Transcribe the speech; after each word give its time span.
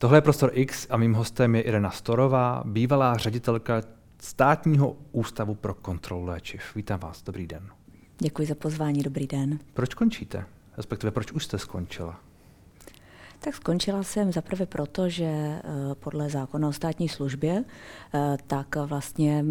Tohle 0.00 0.16
je 0.16 0.22
Prostor 0.22 0.50
X 0.52 0.86
a 0.90 0.96
mým 0.96 1.14
hostem 1.14 1.54
je 1.54 1.62
Irena 1.62 1.90
Storová, 1.90 2.62
bývalá 2.66 3.16
ředitelka 3.16 3.82
Státního 4.20 4.96
ústavu 5.12 5.54
pro 5.54 5.74
kontrolu 5.74 6.24
léčiv. 6.24 6.62
Vítám 6.76 7.00
vás, 7.00 7.22
dobrý 7.22 7.46
den. 7.46 7.68
Děkuji 8.18 8.46
za 8.46 8.54
pozvání, 8.54 9.02
dobrý 9.02 9.26
den. 9.26 9.58
Proč 9.74 9.94
končíte? 9.94 10.44
Respektive 10.76 11.10
proč 11.10 11.32
už 11.32 11.44
jste 11.44 11.58
skončila? 11.58 12.20
Tak 13.40 13.54
skončila 13.54 14.02
jsem 14.02 14.32
zaprvé 14.32 14.66
proto, 14.66 15.08
že 15.08 15.24
eh, 15.24 15.60
podle 16.00 16.30
zákona 16.30 16.68
o 16.68 16.72
státní 16.72 17.08
službě, 17.08 17.64
eh, 18.14 18.36
tak 18.46 18.76
vlastně 18.76 19.44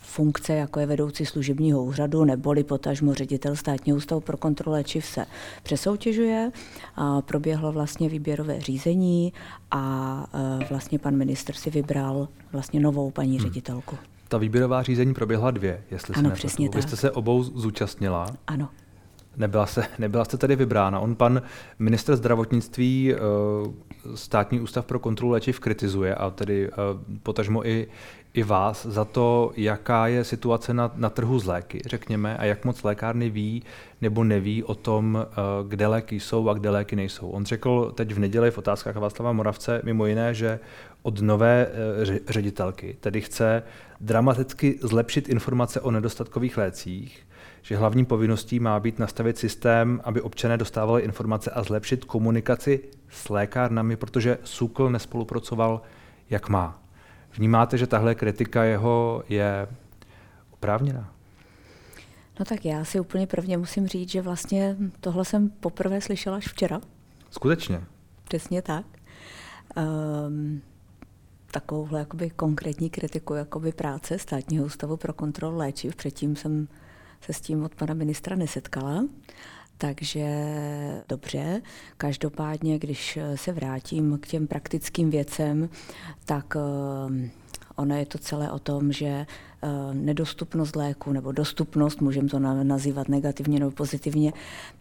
funkce, 0.00 0.52
jako 0.52 0.80
je 0.80 0.86
vedoucí 0.86 1.26
služebního 1.26 1.84
úřadu 1.84 2.24
neboli 2.24 2.64
potažmo 2.64 3.14
ředitel 3.14 3.56
státního 3.56 3.96
ústavu 3.96 4.20
pro 4.20 4.36
kontrolu 4.36 4.72
léčiv 4.72 5.06
se 5.06 5.26
přesoutěžuje. 5.62 6.50
A 6.96 7.22
proběhlo 7.22 7.72
vlastně 7.72 8.08
výběrové 8.08 8.60
řízení 8.60 9.32
a 9.70 10.26
eh, 10.60 10.66
vlastně 10.70 10.98
pan 10.98 11.16
minister 11.16 11.54
si 11.54 11.70
vybral 11.70 12.28
vlastně 12.52 12.80
novou 12.80 13.10
paní 13.10 13.38
hmm. 13.38 13.48
ředitelku. 13.48 13.98
Ta 14.28 14.38
výběrová 14.38 14.82
řízení 14.82 15.14
proběhla 15.14 15.50
dvě, 15.50 15.84
jestli 15.90 16.14
ano, 16.14 16.30
se 16.30 16.34
přesně 16.34 16.68
tak. 16.68 16.76
Vy 16.76 16.82
jste 16.82 16.96
se 16.96 17.10
obou 17.10 17.42
zúčastnila. 17.42 18.26
Ano. 18.46 18.68
Nebyla, 19.36 19.66
se, 19.66 19.84
nebyla 19.98 20.24
jste 20.24 20.36
tedy 20.36 20.56
vybrána. 20.56 21.00
On 21.00 21.14
pan 21.14 21.42
minister 21.78 22.16
zdravotnictví 22.16 23.14
eh, 23.14 23.18
státní 24.14 24.60
ústav 24.60 24.86
pro 24.86 24.98
kontrolu 24.98 25.32
léčiv 25.32 25.60
kritizuje 25.60 26.14
a 26.14 26.30
tedy 26.30 26.68
eh, 26.68 26.72
potažmo 27.22 27.66
i, 27.66 27.88
i 28.34 28.42
vás 28.42 28.86
za 28.86 29.04
to, 29.04 29.52
jaká 29.56 30.06
je 30.06 30.24
situace 30.24 30.74
na, 30.74 30.92
na 30.96 31.10
trhu 31.10 31.38
z 31.38 31.44
léky, 31.44 31.80
řekněme, 31.86 32.36
a 32.36 32.44
jak 32.44 32.64
moc 32.64 32.82
lékárny 32.82 33.30
ví 33.30 33.62
nebo 34.00 34.24
neví 34.24 34.64
o 34.64 34.74
tom, 34.74 35.26
eh, 35.30 35.34
kde 35.68 35.86
léky 35.86 36.20
jsou 36.20 36.48
a 36.48 36.54
kde 36.54 36.70
léky 36.70 36.96
nejsou. 36.96 37.28
On 37.28 37.44
řekl 37.46 37.92
teď 37.94 38.12
v 38.12 38.18
neděli 38.18 38.50
v 38.50 38.58
otázkách 38.58 38.96
Václava 38.96 39.32
Moravce 39.32 39.80
mimo 39.84 40.06
jiné, 40.06 40.34
že 40.34 40.60
od 41.02 41.20
nové 41.20 41.66
ředitelky 42.28 42.96
tedy 43.00 43.20
chce 43.20 43.62
dramaticky 44.00 44.78
zlepšit 44.82 45.28
informace 45.28 45.80
o 45.80 45.90
nedostatkových 45.90 46.56
lécích, 46.58 47.26
že 47.66 47.76
hlavní 47.76 48.04
povinností 48.04 48.60
má 48.60 48.80
být 48.80 48.98
nastavit 48.98 49.38
systém, 49.38 50.00
aby 50.04 50.20
občané 50.22 50.56
dostávali 50.56 51.02
informace 51.02 51.50
a 51.50 51.62
zlepšit 51.62 52.04
komunikaci 52.04 52.80
s 53.08 53.28
lékárnami, 53.28 53.96
protože 53.96 54.38
SUKL 54.44 54.90
nespolupracoval, 54.90 55.82
jak 56.30 56.48
má. 56.48 56.82
Vnímáte, 57.36 57.78
že 57.78 57.86
tahle 57.86 58.14
kritika 58.14 58.64
jeho 58.64 59.22
je 59.28 59.68
oprávněná? 60.50 61.12
No 62.38 62.44
tak 62.44 62.64
já 62.64 62.84
si 62.84 63.00
úplně 63.00 63.26
prvně 63.26 63.58
musím 63.58 63.86
říct, 63.86 64.10
že 64.10 64.22
vlastně 64.22 64.76
tohle 65.00 65.24
jsem 65.24 65.50
poprvé 65.50 66.00
slyšela 66.00 66.36
až 66.36 66.48
včera. 66.48 66.80
Skutečně? 67.30 67.80
Přesně 68.24 68.62
tak. 68.62 68.86
Um, 69.76 70.62
takovouhle 71.50 71.98
jakoby 71.98 72.30
konkrétní 72.30 72.90
kritiku 72.90 73.34
jakoby 73.34 73.72
práce 73.72 74.18
Státního 74.18 74.64
ústavu 74.66 74.96
pro 74.96 75.12
kontrolu 75.12 75.56
léčiv. 75.56 75.96
Předtím 75.96 76.36
jsem 76.36 76.68
se 77.20 77.32
s 77.32 77.40
tím 77.40 77.64
od 77.64 77.74
pana 77.74 77.94
ministra 77.94 78.36
nesetkala. 78.36 79.04
Takže 79.78 80.26
dobře, 81.08 81.62
každopádně, 81.96 82.78
když 82.78 83.18
se 83.34 83.52
vrátím 83.52 84.18
k 84.22 84.26
těm 84.26 84.46
praktickým 84.46 85.10
věcem, 85.10 85.68
tak 86.24 86.56
eh, 86.56 87.30
ono 87.76 87.96
je 87.96 88.06
to 88.06 88.18
celé 88.18 88.50
o 88.50 88.58
tom, 88.58 88.92
že 88.92 89.26
Eh, 89.62 89.94
nedostupnost 89.94 90.76
léku 90.76 91.12
nebo 91.12 91.32
dostupnost, 91.32 92.00
můžeme 92.00 92.28
to 92.28 92.38
nazývat 92.38 93.08
negativně 93.08 93.60
nebo 93.60 93.70
pozitivně, 93.70 94.32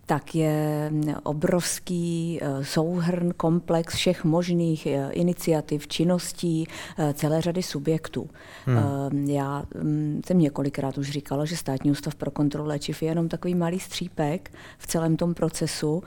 tak 0.06 0.36
je 0.36 0.92
obrovský 1.24 2.40
eh, 2.42 2.66
souhrn, 2.66 3.34
komplex 3.38 3.96
všech 3.96 4.24
možných 4.24 4.86
eh, 4.86 5.10
iniciativ, 5.12 5.88
činností 5.88 6.68
celé 7.14 7.42
řady 7.42 7.64
subjektů. 7.64 8.30
Hmm. 8.66 9.30
Já 9.30 9.64
mm, 9.82 10.22
jsem 10.26 10.40
několikrát 10.40 10.98
už 10.98 11.10
říkala, 11.10 11.46
že 11.46 11.58
Státní 11.58 11.92
ústav 11.92 12.16
pro 12.16 12.32
kontrolu 12.32 12.68
léčiv 12.68 13.02
je 13.02 13.10
jenom 13.10 13.30
takový 13.30 13.56
malý 13.56 13.80
střípek 13.80 14.52
v 14.78 14.88
celém 14.88 15.18
tom 15.18 15.34
procesu, 15.34 16.04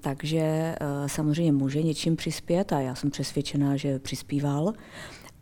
takže 0.00 0.74
samozřejmě 1.06 1.52
může 1.52 1.82
něčím 1.82 2.16
přispět 2.16 2.72
a 2.72 2.80
já 2.80 2.94
jsem 2.94 3.10
přesvědčená, 3.10 3.76
že 3.76 3.98
přispíval 3.98 4.72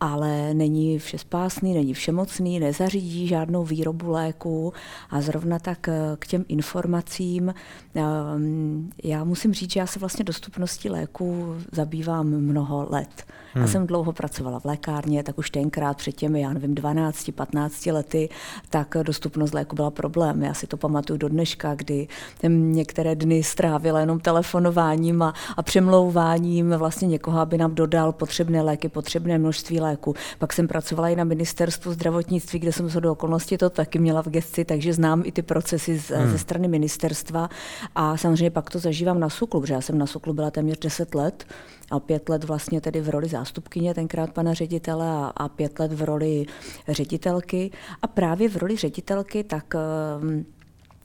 ale 0.00 0.54
není 0.54 0.98
všespásný, 0.98 1.74
není 1.74 1.94
všemocný, 1.94 2.60
nezařídí 2.60 3.26
žádnou 3.26 3.64
výrobu 3.64 4.10
léku 4.10 4.72
a 5.10 5.20
zrovna 5.20 5.58
tak 5.58 5.88
eh, 5.88 5.94
k 6.18 6.26
těm 6.26 6.44
informacím. 6.48 7.54
Ehm, 7.94 8.90
já 9.04 9.24
musím 9.24 9.54
říct, 9.54 9.72
že 9.72 9.80
já 9.80 9.86
se 9.86 9.98
vlastně 9.98 10.24
dostupností 10.24 10.90
léku 10.90 11.56
zabývám 11.72 12.26
mnoho 12.26 12.86
let. 12.90 13.24
Hmm. 13.54 13.64
Já 13.64 13.68
jsem 13.68 13.86
dlouho 13.86 14.12
pracovala 14.12 14.60
v 14.60 14.64
lékárně, 14.64 15.22
tak 15.22 15.38
už 15.38 15.50
tenkrát 15.50 15.96
před 15.96 16.12
těmi, 16.12 16.40
já 16.40 16.52
nevím, 16.52 16.74
12, 16.74 17.30
15 17.34 17.86
lety, 17.86 18.28
tak 18.70 18.96
dostupnost 19.02 19.54
léku 19.54 19.76
byla 19.76 19.90
problém. 19.90 20.42
Já 20.42 20.54
si 20.54 20.66
to 20.66 20.76
pamatuju 20.76 21.16
do 21.16 21.28
dneška, 21.28 21.74
kdy 21.74 22.08
některé 22.48 23.14
dny 23.14 23.42
strávila 23.42 24.00
jenom 24.00 24.20
telefonováním 24.20 25.22
a, 25.22 25.34
a 25.56 25.62
přemlouváním 25.62 26.70
vlastně 26.70 27.08
někoho, 27.08 27.38
aby 27.38 27.58
nám 27.58 27.74
dodal 27.74 28.12
potřebné 28.12 28.62
léky, 28.62 28.88
potřebné 28.88 29.38
množství 29.38 29.80
léku. 29.84 30.14
Pak 30.38 30.52
jsem 30.52 30.68
pracovala 30.68 31.08
i 31.08 31.16
na 31.16 31.24
ministerstvu 31.24 31.92
zdravotnictví, 31.92 32.58
kde 32.58 32.72
jsem 32.72 32.90
se 32.90 33.00
do 33.00 33.12
okolností 33.12 33.56
to 33.56 33.70
taky 33.70 33.98
měla 33.98 34.22
v 34.22 34.28
gesci, 34.28 34.64
takže 34.64 34.92
znám 34.92 35.22
i 35.24 35.32
ty 35.32 35.42
procesy 35.42 35.98
z, 35.98 36.10
hmm. 36.10 36.30
ze 36.30 36.38
strany 36.38 36.68
ministerstva 36.68 37.48
a 37.94 38.16
samozřejmě 38.16 38.50
pak 38.50 38.70
to 38.70 38.78
zažívám 38.78 39.20
na 39.20 39.28
SUKLu, 39.28 39.60
protože 39.60 39.74
já 39.74 39.80
jsem 39.80 39.98
na 39.98 40.06
SUKLu 40.06 40.32
byla 40.32 40.50
téměř 40.50 40.78
10 40.78 41.14
let 41.14 41.44
a 41.90 42.00
pět 42.00 42.28
let 42.28 42.44
vlastně 42.44 42.80
tedy 42.80 43.00
v 43.00 43.08
roli 43.08 43.28
zástupkyně 43.28 43.94
tenkrát 43.94 44.32
pana 44.32 44.54
ředitele 44.54 45.06
a, 45.08 45.32
a 45.36 45.48
pět 45.48 45.78
let 45.78 45.92
v 45.92 46.02
roli 46.02 46.46
ředitelky. 46.88 47.70
A 48.02 48.06
právě 48.06 48.48
v 48.48 48.56
roli 48.56 48.76
ředitelky 48.76 49.44
tak 49.44 49.74
ehm, 49.74 50.44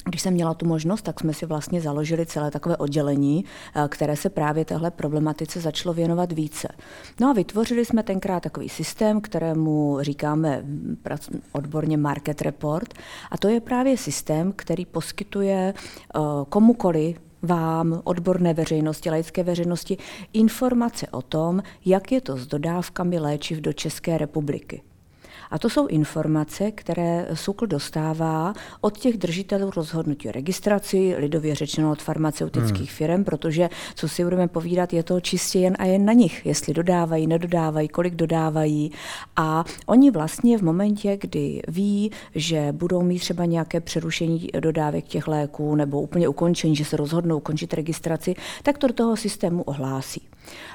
když 0.06 0.22
jsem 0.22 0.34
měla 0.34 0.54
tu 0.54 0.66
možnost, 0.66 1.02
tak 1.02 1.20
jsme 1.20 1.34
si 1.34 1.46
vlastně 1.46 1.82
založili 1.82 2.26
celé 2.26 2.52
takové 2.52 2.78
oddělení, 2.78 3.46
eh, 3.46 3.88
které 3.88 4.16
se 4.16 4.30
právě 4.30 4.66
téhle 4.66 4.92
problematice 4.92 5.62
začalo 5.62 5.94
věnovat 5.94 6.32
více. 6.32 6.68
No 7.20 7.30
a 7.30 7.34
vytvořili 7.34 7.86
jsme 7.86 8.04
tenkrát 8.04 8.44
takový 8.44 8.70
systém, 8.70 9.22
kterému 9.22 9.98
říkáme 10.02 10.64
odborně 11.52 11.98
market 11.98 12.42
report. 12.42 12.94
A 13.32 13.38
to 13.38 13.48
je 13.48 13.62
právě 13.62 13.98
systém, 13.98 14.54
který 14.56 14.86
poskytuje 14.86 15.74
eh, 15.74 16.20
komukoli 16.50 17.16
vám, 17.42 18.02
odborné 18.04 18.54
veřejnosti, 18.54 19.10
laické 19.10 19.44
veřejnosti, 19.44 19.98
informace 20.34 21.08
o 21.08 21.22
tom, 21.22 21.64
jak 21.86 22.12
je 22.12 22.22
to 22.22 22.38
s 22.38 22.48
dodávkami 22.48 23.20
léčiv 23.20 23.58
do 23.58 23.74
České 23.74 24.18
republiky. 24.18 24.82
A 25.52 25.60
to 25.60 25.70
jsou 25.70 25.88
informace, 25.88 26.72
které 26.72 27.28
SUKL 27.34 27.68
dostává 27.68 28.54
od 28.82 28.98
těch 28.98 29.18
držitelů 29.18 29.72
rozhodnutí 29.76 30.30
o 30.30 30.32
registraci, 30.32 31.16
lidově 31.18 31.56
řečeno 31.56 31.92
od 31.92 32.02
farmaceutických 32.02 32.90
hmm. 32.90 32.98
firm, 32.98 33.24
protože, 33.24 33.70
co 33.96 34.08
si 34.08 34.24
budeme 34.24 34.48
povídat, 34.48 34.94
je 34.94 35.04
to 35.04 35.22
čistě 35.22 35.60
jen 35.60 35.76
a 35.80 35.86
jen 35.86 36.06
na 36.06 36.14
nich, 36.14 36.46
jestli 36.46 36.74
dodávají, 36.74 37.28
nedodávají, 37.28 37.88
kolik 37.88 38.16
dodávají. 38.16 38.92
A 39.36 39.66
oni 39.86 40.12
vlastně 40.12 40.58
v 40.58 40.62
momentě, 40.62 41.18
kdy 41.22 41.62
ví, 41.68 42.12
že 42.36 42.72
budou 42.72 43.02
mít 43.02 43.20
třeba 43.20 43.46
nějaké 43.46 43.82
přerušení 43.82 44.48
dodávek 44.60 45.06
těch 45.06 45.28
léků 45.28 45.76
nebo 45.76 46.02
úplně 46.02 46.28
ukončení, 46.28 46.76
že 46.76 46.86
se 46.86 46.98
rozhodnou 46.98 47.38
ukončit 47.38 47.74
registraci, 47.74 48.36
tak 48.64 48.78
to 48.78 48.88
do 48.88 48.94
toho 48.94 49.18
systému 49.18 49.64
ohlásí. 49.64 50.22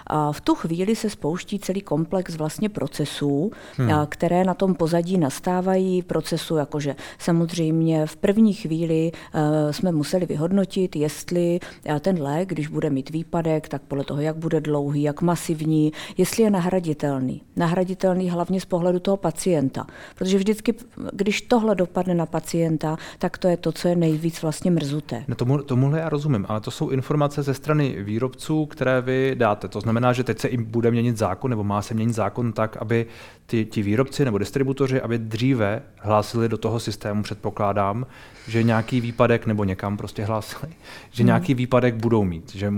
A 0.06 0.32
v 0.32 0.40
tu 0.40 0.54
chvíli 0.54 0.96
se 0.96 1.10
spouští 1.10 1.58
celý 1.58 1.80
komplex 1.80 2.36
vlastně 2.36 2.68
procesů, 2.68 3.52
hmm. 3.76 3.90
které 4.08 4.44
na 4.44 4.54
tom 4.64 4.74
pozadí 4.74 5.18
nastávají. 5.18 6.02
Procesu, 6.02 6.56
jakože 6.56 6.96
samozřejmě 7.18 8.06
v 8.06 8.16
první 8.16 8.52
chvíli 8.52 9.12
uh, 9.12 9.40
jsme 9.70 9.92
museli 9.92 10.26
vyhodnotit, 10.26 10.96
jestli 10.96 11.60
ten 12.00 12.22
lék, 12.22 12.48
když 12.48 12.68
bude 12.68 12.90
mít 12.90 13.10
výpadek, 13.10 13.68
tak 13.68 13.82
podle 13.82 14.04
toho, 14.04 14.20
jak 14.20 14.36
bude 14.36 14.60
dlouhý, 14.60 15.02
jak 15.02 15.22
masivní, 15.22 15.92
jestli 16.16 16.42
je 16.42 16.50
nahraditelný. 16.50 17.42
Nahraditelný 17.56 18.30
hlavně 18.30 18.60
z 18.60 18.64
pohledu 18.64 18.98
toho 18.98 19.16
pacienta. 19.16 19.86
Protože 20.16 20.38
vždycky, 20.38 20.74
když 21.12 21.42
tohle 21.42 21.74
dopadne 21.74 22.14
na 22.14 22.26
pacienta, 22.26 22.96
tak 23.18 23.38
to 23.38 23.48
je 23.48 23.56
to, 23.56 23.72
co 23.72 23.88
je 23.88 23.96
nejvíc 23.96 24.42
vlastně 24.42 24.70
mrzuté. 24.70 25.24
No 25.28 25.34
tomu, 25.34 25.62
tomuhle 25.62 26.00
já 26.00 26.08
rozumím, 26.08 26.46
ale 26.48 26.60
to 26.60 26.70
jsou 26.70 26.88
informace 26.88 27.42
ze 27.42 27.54
strany 27.54 27.96
výrobců, 28.02 28.66
které 28.66 29.00
vy 29.00 29.34
dáte. 29.34 29.68
To 29.68 29.80
znamená, 29.80 30.12
že 30.12 30.24
teď 30.24 30.38
se 30.38 30.48
i 30.48 30.56
bude 30.56 30.90
měnit 30.90 31.16
zákon, 31.16 31.50
nebo 31.50 31.64
má 31.64 31.82
se 31.82 31.94
měnit 31.94 32.14
zákon 32.14 32.52
tak, 32.52 32.76
aby 32.76 33.06
ty, 33.46 33.64
ti 33.64 33.82
výrobci 33.82 34.24
nebo 34.24 34.38
distributoři, 34.38 35.00
aby 35.00 35.18
dříve 35.18 35.82
hlásili 35.98 36.48
do 36.48 36.58
toho 36.58 36.80
systému, 36.80 37.22
předpokládám, 37.22 38.06
že 38.48 38.62
nějaký 38.62 39.00
výpadek, 39.00 39.46
nebo 39.46 39.64
někam 39.64 39.96
prostě 39.96 40.24
hlásili, 40.24 40.72
že 41.10 41.22
hmm. 41.22 41.26
nějaký 41.26 41.54
výpadek 41.54 41.94
budou 41.94 42.24
mít, 42.24 42.54
že 42.54 42.72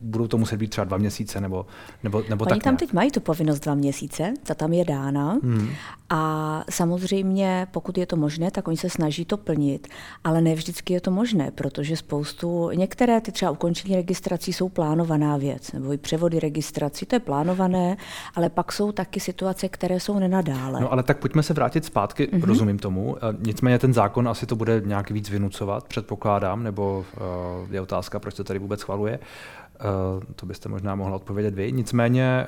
budou 0.00 0.26
to 0.26 0.38
muset 0.38 0.56
být 0.56 0.70
třeba 0.70 0.84
dva 0.84 0.96
měsíce 0.96 1.40
nebo, 1.40 1.66
nebo, 2.02 2.22
nebo 2.28 2.44
Oni 2.44 2.50
tak 2.50 2.62
tam 2.62 2.72
nějak. 2.72 2.78
teď 2.78 2.92
mají 2.92 3.10
tu 3.10 3.20
povinnost 3.20 3.60
dva 3.60 3.74
měsíce, 3.74 4.34
ta 4.42 4.54
tam 4.54 4.72
je 4.72 4.84
dána. 4.84 5.38
Hmm. 5.42 5.68
A 6.10 6.64
samozřejmě, 6.70 7.66
pokud 7.70 7.98
je 7.98 8.06
to 8.06 8.16
možné, 8.16 8.50
tak 8.50 8.68
oni 8.68 8.76
se 8.76 8.90
snaží 8.90 9.24
to 9.24 9.36
plnit, 9.36 9.88
ale 10.24 10.40
ne 10.40 10.54
vždycky 10.54 10.92
je 10.92 11.00
to 11.00 11.10
možné, 11.10 11.50
protože 11.50 11.96
spoustu, 11.96 12.70
některé 12.70 13.20
ty 13.20 13.32
třeba 13.32 13.50
ukončení 13.50 13.96
registrací 13.96 14.52
jsou 14.52 14.68
plánovaná 14.68 15.36
věc, 15.36 15.72
nebo 15.72 15.92
i 15.92 15.98
převody 15.98 16.40
registrací, 16.40 17.06
to 17.06 17.16
je 17.16 17.20
plánované, 17.20 17.96
ale 18.34 18.48
pak 18.48 18.72
jsou 18.72 18.92
taky 18.92 19.20
situace, 19.20 19.68
které 19.68 19.93
jsou 20.00 20.18
nenadále. 20.18 20.80
No 20.80 20.92
ale 20.92 21.02
tak 21.02 21.18
pojďme 21.18 21.42
se 21.42 21.54
vrátit 21.54 21.84
zpátky, 21.84 22.26
mm-hmm. 22.26 22.44
rozumím 22.44 22.78
tomu. 22.78 23.16
Nicméně 23.46 23.78
ten 23.78 23.94
zákon 23.94 24.28
asi 24.28 24.46
to 24.46 24.56
bude 24.56 24.82
nějak 24.84 25.10
víc 25.10 25.30
vynucovat, 25.30 25.84
předpokládám, 25.88 26.62
nebo 26.62 27.04
uh, 27.16 27.74
je 27.74 27.80
otázka, 27.80 28.18
proč 28.18 28.34
to 28.34 28.44
tady 28.44 28.58
vůbec 28.58 28.80
schvaluje. 28.80 29.18
Uh, 29.18 30.22
to 30.36 30.46
byste 30.46 30.68
možná 30.68 30.94
mohla 30.94 31.16
odpovědět 31.16 31.54
vy. 31.54 31.72
Nicméně, 31.72 32.46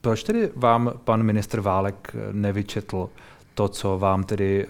proč 0.00 0.22
tedy 0.22 0.50
vám 0.56 0.92
pan 1.04 1.22
ministr 1.22 1.60
Válek 1.60 2.16
nevyčetl 2.32 3.08
to, 3.54 3.68
co 3.68 3.98
vám 3.98 4.24
tedy 4.24 4.66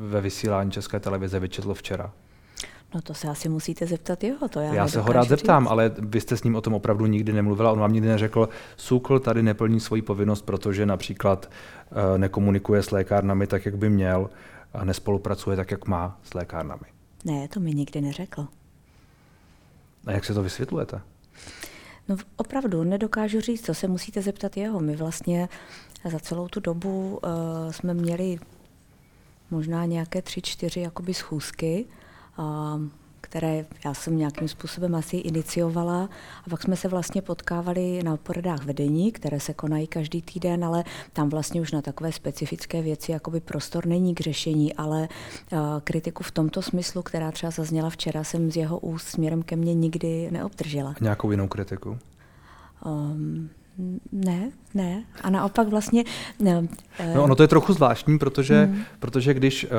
ve 0.00 0.20
vysílání 0.20 0.70
České 0.70 1.00
televize 1.00 1.40
vyčetl 1.40 1.74
včera? 1.74 2.10
No 2.94 3.02
to 3.02 3.14
se 3.14 3.28
asi 3.28 3.48
musíte 3.48 3.86
zeptat 3.86 4.24
jeho, 4.24 4.48
to 4.48 4.60
já 4.60 4.74
Já 4.74 4.88
se 4.88 5.00
ho 5.00 5.12
rád 5.12 5.28
zeptám, 5.28 5.68
ale 5.68 5.92
vy 5.98 6.20
jste 6.20 6.36
s 6.36 6.42
ním 6.44 6.56
o 6.56 6.60
tom 6.60 6.74
opravdu 6.74 7.06
nikdy 7.06 7.32
nemluvila, 7.32 7.72
on 7.72 7.78
vám 7.78 7.92
nikdy 7.92 8.08
neřekl, 8.08 8.48
Sukl 8.76 9.18
tady 9.18 9.42
neplní 9.42 9.80
svoji 9.80 10.02
povinnost, 10.02 10.42
protože 10.42 10.86
například 10.86 11.50
uh, 11.90 12.18
nekomunikuje 12.18 12.82
s 12.82 12.90
lékárnami 12.90 13.46
tak, 13.46 13.66
jak 13.66 13.76
by 13.76 13.90
měl 13.90 14.30
a 14.74 14.84
nespolupracuje 14.84 15.56
tak, 15.56 15.70
jak 15.70 15.86
má 15.86 16.18
s 16.22 16.34
lékárnami. 16.34 16.82
Ne, 17.24 17.48
to 17.48 17.60
mi 17.60 17.74
nikdy 17.74 18.00
neřekl. 18.00 18.46
A 20.06 20.12
jak 20.12 20.24
se 20.24 20.34
to 20.34 20.42
vysvětlujete? 20.42 21.00
No 22.08 22.16
opravdu, 22.36 22.84
nedokážu 22.84 23.40
říct, 23.40 23.62
to 23.62 23.74
se 23.74 23.88
musíte 23.88 24.22
zeptat 24.22 24.56
jeho. 24.56 24.80
My 24.80 24.96
vlastně 24.96 25.48
za 26.10 26.18
celou 26.18 26.48
tu 26.48 26.60
dobu 26.60 27.20
uh, 27.22 27.72
jsme 27.72 27.94
měli 27.94 28.38
možná 29.50 29.84
nějaké 29.84 30.22
tři, 30.22 30.42
čtyři 30.42 30.80
jakoby 30.80 31.14
schůzky, 31.14 31.86
které 33.20 33.64
já 33.84 33.94
jsem 33.94 34.16
nějakým 34.16 34.48
způsobem 34.48 34.94
asi 34.94 35.16
iniciovala. 35.16 36.08
A 36.46 36.50
pak 36.50 36.62
jsme 36.62 36.76
se 36.76 36.88
vlastně 36.88 37.22
potkávali 37.22 38.02
na 38.02 38.16
poradách 38.16 38.64
vedení, 38.64 39.12
které 39.12 39.40
se 39.40 39.54
konají 39.54 39.86
každý 39.86 40.22
týden, 40.22 40.64
ale 40.64 40.84
tam 41.12 41.28
vlastně 41.28 41.60
už 41.60 41.72
na 41.72 41.82
takové 41.82 42.12
specifické 42.12 42.82
věci 42.82 43.12
jakoby 43.12 43.40
prostor 43.40 43.86
není 43.86 44.14
k 44.14 44.20
řešení, 44.20 44.74
ale 44.74 45.08
uh, 45.52 45.58
kritiku 45.84 46.22
v 46.22 46.30
tomto 46.30 46.62
smyslu, 46.62 47.02
která 47.02 47.32
třeba 47.32 47.50
zazněla 47.50 47.90
včera, 47.90 48.24
jsem 48.24 48.50
z 48.50 48.56
jeho 48.56 48.78
úst 48.78 49.08
směrem 49.08 49.42
ke 49.42 49.56
mně 49.56 49.74
nikdy 49.74 50.30
neobdržela. 50.30 50.90
A 50.90 51.04
nějakou 51.04 51.30
jinou 51.30 51.48
kritiku? 51.48 51.98
Um, 52.84 53.50
ne, 54.12 54.50
ne. 54.74 55.04
A 55.22 55.30
naopak 55.30 55.68
vlastně... 55.68 56.04
Ne, 56.40 56.68
no 57.14 57.24
ono 57.24 57.34
to 57.34 57.42
je 57.42 57.48
trochu 57.48 57.72
zvláštní, 57.72 58.18
protože, 58.18 58.64
hmm. 58.64 58.82
protože 58.98 59.34
když 59.34 59.64
uh, 59.64 59.70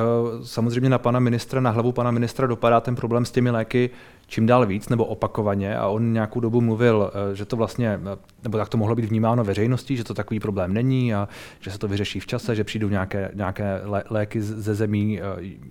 samozřejmě 0.45 0.89
na 0.89 0.97
pana 0.97 1.19
ministra, 1.19 1.61
na 1.61 1.69
hlavu 1.69 1.91
pana 1.91 2.11
ministra 2.11 2.47
dopadá 2.47 2.81
ten 2.81 2.95
problém 2.95 3.25
s 3.25 3.31
těmi 3.31 3.49
léky 3.49 3.89
čím 4.27 4.45
dál 4.45 4.65
víc 4.65 4.89
nebo 4.89 5.05
opakovaně 5.05 5.77
a 5.77 5.87
on 5.87 6.13
nějakou 6.13 6.39
dobu 6.39 6.61
mluvil, 6.61 7.11
uh, 7.29 7.35
že 7.35 7.45
to 7.45 7.55
vlastně, 7.55 7.99
nebo 8.43 8.57
tak 8.57 8.69
to 8.69 8.77
mohlo 8.77 8.95
být 8.95 9.05
vnímáno 9.05 9.43
veřejností, 9.43 9.97
že 9.97 10.03
to 10.03 10.13
takový 10.13 10.39
problém 10.39 10.73
není 10.73 11.13
a 11.13 11.27
že 11.59 11.71
se 11.71 11.79
to 11.79 11.87
vyřeší 11.87 12.19
v 12.19 12.27
čase, 12.27 12.55
že 12.55 12.63
přijdou 12.63 12.89
nějaké, 12.89 13.31
nějaké 13.33 13.81
léky 14.09 14.41
ze 14.41 14.75
zemí 14.75 15.19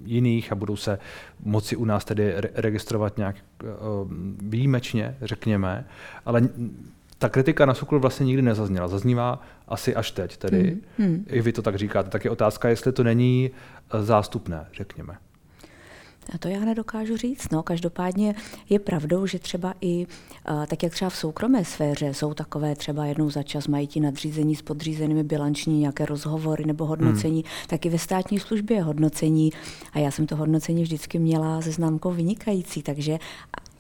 jiných 0.05 0.53
a 0.53 0.55
budou 0.55 0.77
se 0.77 0.99
moci 1.45 1.77
u 1.77 1.85
nás 1.85 2.05
tedy 2.05 2.33
re- 2.37 2.51
registrovat 2.55 3.17
nějak 3.17 3.37
výjimečně, 4.43 5.17
řekněme, 5.23 5.85
ale 6.27 6.49
ta 7.19 7.29
kritika 7.29 7.67
na 7.67 7.75
Sokol 7.75 8.01
vlastně 8.01 8.27
nikdy 8.27 8.43
nezazněla. 8.43 8.89
Zaznívá 8.89 9.43
asi 9.69 9.95
až 9.95 10.11
teď, 10.11 10.37
tedy 10.37 10.79
hmm. 10.99 11.09
Hmm. 11.09 11.25
i 11.29 11.43
vy 11.43 11.53
to 11.53 11.63
tak 11.63 11.77
říkáte. 11.77 12.11
Tak 12.11 12.25
je 12.25 12.31
otázka, 12.31 12.69
jestli 12.69 12.93
to 12.93 13.05
není 13.05 13.51
zástupné, 14.01 14.67
řekněme. 14.73 15.17
A 16.35 16.39
to 16.39 16.49
já 16.49 16.61
nedokážu 16.61 17.17
říct. 17.17 17.51
No, 17.53 17.63
každopádně 17.63 18.35
je 18.69 18.79
pravdou, 18.79 19.27
že 19.27 19.39
třeba 19.39 19.75
i, 19.81 20.07
tak 20.67 20.83
jak 20.83 20.93
třeba 20.93 21.11
v 21.11 21.17
soukromé 21.17 21.65
sféře 21.65 22.15
jsou 22.15 22.35
takové 22.35 22.75
třeba 22.77 23.07
jednou 23.07 23.31
za 23.31 23.43
čas 23.43 23.67
mají 23.67 23.87
ti 23.87 24.01
nadřízení 24.01 24.57
s 24.57 24.63
podřízenými 24.63 25.23
bilanční 25.25 25.81
nějaké 25.81 26.07
rozhovory 26.07 26.65
nebo 26.65 26.87
hodnocení, 26.87 27.43
hmm. 27.43 27.67
tak 27.67 27.87
i 27.87 27.89
ve 27.89 27.99
státní 27.99 28.41
službě 28.41 28.77
je 28.77 28.83
hodnocení. 28.83 29.51
A 29.93 29.99
já 29.99 30.11
jsem 30.11 30.27
to 30.27 30.37
hodnocení 30.37 30.83
vždycky 30.83 31.19
měla 31.19 31.63
se 31.63 31.71
známkou 31.71 32.11
vynikající, 32.13 32.83
takže 32.83 33.19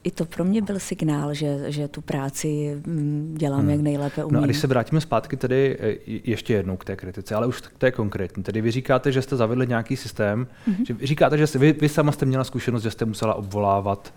i 0.08 0.10
to 0.10 0.24
pro 0.24 0.44
mě 0.44 0.62
byl 0.62 0.78
signál, 0.78 1.34
že, 1.34 1.72
že 1.72 1.88
tu 1.88 2.00
práci 2.00 2.80
mm, 2.86 3.34
dělám 3.38 3.60
hmm. 3.60 3.70
jak 3.70 3.80
nejlépe 3.80 4.24
umím. 4.24 4.34
No 4.34 4.42
a 4.42 4.44
když 4.44 4.58
se 4.58 4.66
vrátíme 4.66 5.00
zpátky 5.00 5.36
tedy 5.36 5.76
e, 5.80 5.96
ještě 6.06 6.54
jednou 6.54 6.76
k 6.76 6.84
té 6.84 6.96
kritice, 6.96 7.34
ale 7.34 7.46
už 7.46 7.60
k 7.60 7.78
té 7.78 7.90
konkrétní. 7.92 8.42
Tedy 8.42 8.60
vy 8.60 8.70
říkáte, 8.70 9.12
že 9.12 9.22
jste 9.22 9.36
zavedli 9.36 9.66
nějaký 9.66 9.96
systém, 9.96 10.46
hmm. 10.66 10.84
že 10.86 10.94
vy 10.94 11.06
říkáte, 11.06 11.38
že 11.38 11.46
jste, 11.46 11.58
vy, 11.58 11.72
vy 11.72 11.88
sama 11.88 12.12
jste 12.12 12.26
měla 12.26 12.44
zkušenost, 12.44 12.82
že 12.82 12.90
jste 12.90 13.04
musela 13.04 13.34
obvolávat, 13.34 14.14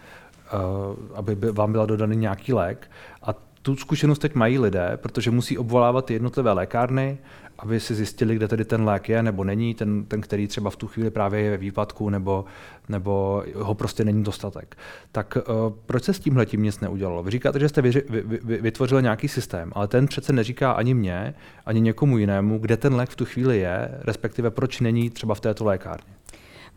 uh, 0.54 1.18
aby 1.18 1.36
by 1.36 1.52
vám 1.52 1.72
byla 1.72 1.86
dodaný 1.86 2.16
nějaký 2.16 2.54
lék 2.54 2.92
a 3.24 3.36
tu 3.62 3.76
zkušenost 3.76 4.20
teď 4.20 4.36
mají 4.36 4.60
lidé, 4.60 4.92
protože 4.96 5.32
musí 5.32 5.58
obvolávat 5.58 6.12
jednotlivé 6.12 6.52
lékárny, 6.52 7.18
aby 7.60 7.80
si 7.80 7.96
zjistili, 7.96 8.36
kde 8.36 8.48
tedy 8.48 8.66
ten 8.66 8.84
lék 8.84 9.10
je 9.10 9.24
nebo 9.24 9.44
není, 9.44 9.74
ten, 9.74 10.06
ten 10.06 10.22
který 10.22 10.48
třeba 10.48 10.70
v 10.70 10.76
tu 10.76 10.88
chvíli 10.88 11.12
právě 11.12 11.42
je 11.42 11.52
ve 11.52 11.58
výpadku 11.58 12.10
nebo, 12.10 12.46
nebo 12.90 13.44
ho 13.56 13.76
prostě 13.76 14.06
není 14.06 14.24
dostatek. 14.24 14.78
Tak 15.12 15.38
uh, 15.38 15.74
proč 15.86 16.04
se 16.04 16.14
s 16.14 16.20
tímhle 16.20 16.46
tím 16.46 16.64
nic 16.64 16.80
neudělalo? 16.80 17.24
Vy 17.24 17.32
říkáte, 17.32 17.60
že 17.60 17.70
jste 17.70 17.82
vyři, 17.82 18.04
vy, 18.10 18.22
vy, 18.44 18.62
vytvořili 18.62 19.04
nějaký 19.04 19.28
systém, 19.28 19.72
ale 19.76 19.88
ten 19.88 20.08
přece 20.08 20.34
neříká 20.34 20.72
ani 20.72 20.94
mně, 20.94 21.34
ani 21.66 21.82
někomu 21.82 22.18
jinému, 22.18 22.60
kde 22.60 22.78
ten 22.78 22.96
lék 22.96 23.10
v 23.10 23.16
tu 23.16 23.26
chvíli 23.26 23.60
je, 23.60 23.90
respektive 24.02 24.52
proč 24.52 24.80
není 24.80 25.10
třeba 25.10 25.36
v 25.36 25.40
této 25.40 25.66
lékárně. 25.66 26.14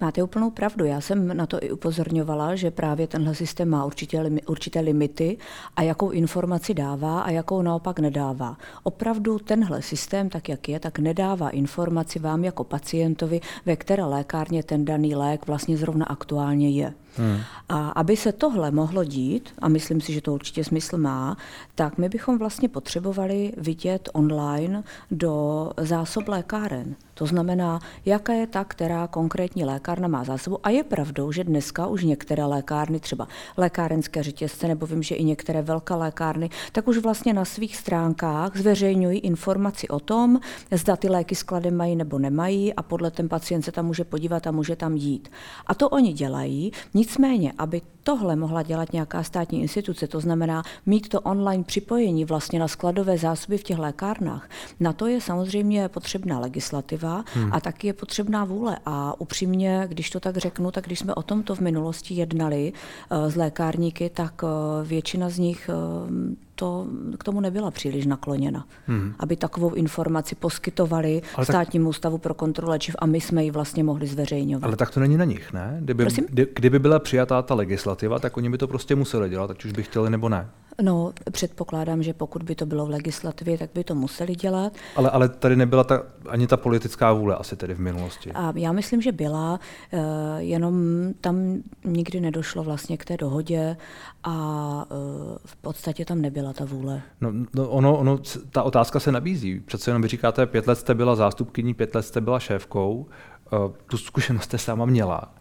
Máte 0.00 0.22
úplnou 0.22 0.50
pravdu. 0.50 0.84
Já 0.84 1.00
jsem 1.00 1.36
na 1.36 1.46
to 1.46 1.58
i 1.62 1.70
upozorňovala, 1.70 2.54
že 2.54 2.70
právě 2.70 3.06
tenhle 3.06 3.34
systém 3.34 3.68
má 3.68 3.84
určitě, 3.84 4.30
určité 4.46 4.80
limity 4.80 5.38
a 5.76 5.82
jakou 5.82 6.10
informaci 6.10 6.74
dává 6.74 7.20
a 7.20 7.30
jakou 7.30 7.62
naopak 7.62 7.98
nedává. 7.98 8.56
Opravdu 8.82 9.38
tenhle 9.38 9.82
systém, 9.82 10.28
tak 10.28 10.48
jak 10.48 10.68
je, 10.68 10.80
tak 10.80 10.98
nedává 10.98 11.50
informaci 11.50 12.18
vám 12.18 12.44
jako 12.44 12.64
pacientovi, 12.64 13.40
ve 13.66 13.76
které 13.76 14.04
lékárně 14.04 14.62
ten 14.62 14.84
daný 14.84 15.14
lék 15.14 15.46
vlastně 15.46 15.76
zrovna 15.76 16.06
aktuálně 16.06 16.70
je. 16.70 16.94
Hmm. 17.16 17.40
A 17.68 17.88
aby 17.88 18.16
se 18.16 18.32
tohle 18.32 18.70
mohlo 18.70 19.04
dít, 19.04 19.48
a 19.58 19.68
myslím 19.68 20.00
si, 20.00 20.12
že 20.12 20.20
to 20.20 20.34
určitě 20.34 20.64
smysl 20.64 20.98
má, 20.98 21.36
tak 21.74 21.98
my 21.98 22.08
bychom 22.08 22.38
vlastně 22.38 22.68
potřebovali 22.68 23.52
vidět 23.56 24.08
online 24.12 24.82
do 25.10 25.70
zásob 25.76 26.28
lékáren. 26.28 26.94
To 27.14 27.26
znamená, 27.26 27.80
jaká 28.04 28.32
je 28.32 28.46
ta, 28.46 28.64
která 28.64 29.06
konkrétní 29.06 29.64
lékárna 29.64 30.08
má 30.08 30.24
zásobu. 30.24 30.58
A 30.62 30.70
je 30.70 30.84
pravdou, 30.84 31.32
že 31.32 31.44
dneska 31.44 31.86
už 31.86 32.04
některé 32.04 32.44
lékárny, 32.44 33.00
třeba 33.00 33.28
lékárenské 33.56 34.22
řetězce, 34.22 34.68
nebo 34.68 34.86
vím, 34.86 35.02
že 35.02 35.14
i 35.14 35.24
některé 35.24 35.62
velké 35.62 35.94
lékárny, 35.94 36.50
tak 36.72 36.88
už 36.88 36.98
vlastně 36.98 37.32
na 37.32 37.44
svých 37.44 37.76
stránkách 37.76 38.56
zveřejňují 38.56 39.18
informaci 39.18 39.88
o 39.88 40.00
tom, 40.00 40.40
zda 40.70 40.96
ty 40.96 41.08
léky 41.08 41.34
skladem 41.34 41.76
mají 41.76 41.96
nebo 41.96 42.18
nemají 42.18 42.74
a 42.74 42.82
podle 42.82 43.10
ten 43.10 43.28
pacient 43.28 43.62
se 43.62 43.72
tam 43.72 43.86
může 43.86 44.04
podívat 44.04 44.46
a 44.46 44.50
může 44.50 44.76
tam 44.76 44.96
jít. 44.96 45.30
A 45.66 45.74
to 45.74 45.88
oni 45.88 46.12
dělají, 46.12 46.72
nicméně, 47.04 47.52
aby 47.58 47.82
tohle 48.02 48.36
mohla 48.36 48.62
dělat 48.62 48.92
nějaká 48.92 49.22
státní 49.22 49.62
instituce, 49.62 50.06
to 50.06 50.20
znamená 50.20 50.62
mít 50.86 51.08
to 51.08 51.20
online 51.20 51.64
připojení 51.64 52.24
vlastně 52.24 52.58
na 52.58 52.68
skladové 52.68 53.18
zásoby 53.18 53.58
v 53.58 53.62
těch 53.62 53.78
lékárnách, 53.78 54.48
na 54.80 54.92
to 54.92 55.06
je 55.06 55.20
samozřejmě 55.20 55.88
potřebná 55.88 56.38
legislativa 56.38 57.24
hmm. 57.34 57.52
a 57.52 57.60
taky 57.60 57.86
je 57.86 57.92
potřebná 57.92 58.44
vůle. 58.44 58.78
A 58.86 59.20
upřímně, 59.20 59.84
když 59.88 60.10
to 60.10 60.20
tak 60.20 60.36
řeknu, 60.36 60.70
tak 60.70 60.86
když 60.86 60.98
jsme 60.98 61.14
o 61.14 61.22
tomto 61.22 61.54
v 61.54 61.60
minulosti 61.60 62.14
jednali 62.14 62.72
uh, 62.72 63.28
s 63.28 63.36
lékárníky, 63.36 64.10
tak 64.10 64.42
uh, 64.42 64.48
většina 64.88 65.28
z 65.28 65.38
nich 65.38 65.70
uh, 65.72 66.34
to 66.54 66.86
k 67.18 67.24
tomu 67.24 67.40
nebyla 67.40 67.70
příliš 67.70 68.06
nakloněna, 68.06 68.66
hmm. 68.86 69.14
aby 69.18 69.36
takovou 69.36 69.74
informaci 69.74 70.34
poskytovali 70.34 71.22
ale 71.34 71.46
státnímu 71.46 71.84
tak... 71.84 71.90
ústavu 71.90 72.18
pro 72.18 72.34
kontrolu 72.34 72.70
léčiv 72.70 72.96
a 72.98 73.06
my 73.06 73.20
jsme 73.20 73.44
ji 73.44 73.50
vlastně 73.50 73.84
mohli 73.84 74.06
zveřejňovat. 74.06 74.66
Ale 74.66 74.76
tak 74.76 74.90
to 74.90 75.00
není 75.00 75.16
na 75.16 75.24
nich, 75.24 75.52
ne? 75.52 75.76
Kdyby, 75.80 76.06
kdy, 76.28 76.46
kdyby 76.54 76.78
byla 76.78 76.98
přijatá 76.98 77.42
ta 77.42 77.54
legislativa, 77.54 78.18
tak 78.18 78.36
oni 78.36 78.50
by 78.50 78.58
to 78.58 78.68
prostě 78.68 78.94
museli 78.94 79.28
dělat, 79.30 79.50
ať 79.50 79.64
už 79.64 79.72
by 79.72 79.82
chtěli 79.82 80.10
nebo 80.10 80.28
ne. 80.28 80.48
No, 80.82 81.12
předpokládám, 81.32 82.02
že 82.02 82.14
pokud 82.14 82.42
by 82.42 82.54
to 82.54 82.66
bylo 82.66 82.86
v 82.86 82.90
legislativě, 82.90 83.58
tak 83.58 83.70
by 83.74 83.84
to 83.84 83.94
museli 83.94 84.34
dělat. 84.34 84.72
Ale, 84.96 85.10
ale 85.10 85.28
tady 85.28 85.56
nebyla 85.56 85.84
ta, 85.84 86.02
ani 86.28 86.46
ta 86.46 86.56
politická 86.56 87.12
vůle 87.12 87.36
asi 87.36 87.56
tedy 87.56 87.74
v 87.74 87.80
minulosti. 87.80 88.32
A 88.32 88.52
já 88.56 88.72
myslím, 88.72 89.02
že 89.02 89.12
byla, 89.12 89.60
eh, 89.92 89.98
jenom 90.38 90.74
tam 91.20 91.62
nikdy 91.84 92.20
nedošlo 92.20 92.64
vlastně 92.64 92.96
k 92.96 93.04
té 93.04 93.16
dohodě 93.16 93.76
a 94.24 94.86
eh, 94.90 95.38
v 95.44 95.56
podstatě 95.56 96.04
tam 96.04 96.20
nebyla 96.20 96.52
ta 96.52 96.64
vůle. 96.64 97.02
No, 97.20 97.32
no 97.54 97.68
ono, 97.68 97.98
ono, 97.98 98.18
ta 98.50 98.62
otázka 98.62 99.00
se 99.00 99.12
nabízí. 99.12 99.60
Přece 99.60 99.90
jenom 99.90 100.02
vy 100.02 100.08
říkáte, 100.08 100.46
pět 100.46 100.66
let 100.66 100.76
jste 100.76 100.94
byla 100.94 101.16
zástupkyní, 101.16 101.74
pět 101.74 101.94
let 101.94 102.02
jste 102.02 102.20
byla 102.20 102.40
šéfkou, 102.40 103.06
eh, 103.46 103.56
tu 103.86 103.98
zkušenost 103.98 104.44
jste 104.44 104.58
sama 104.58 104.84
měla. 104.84 105.34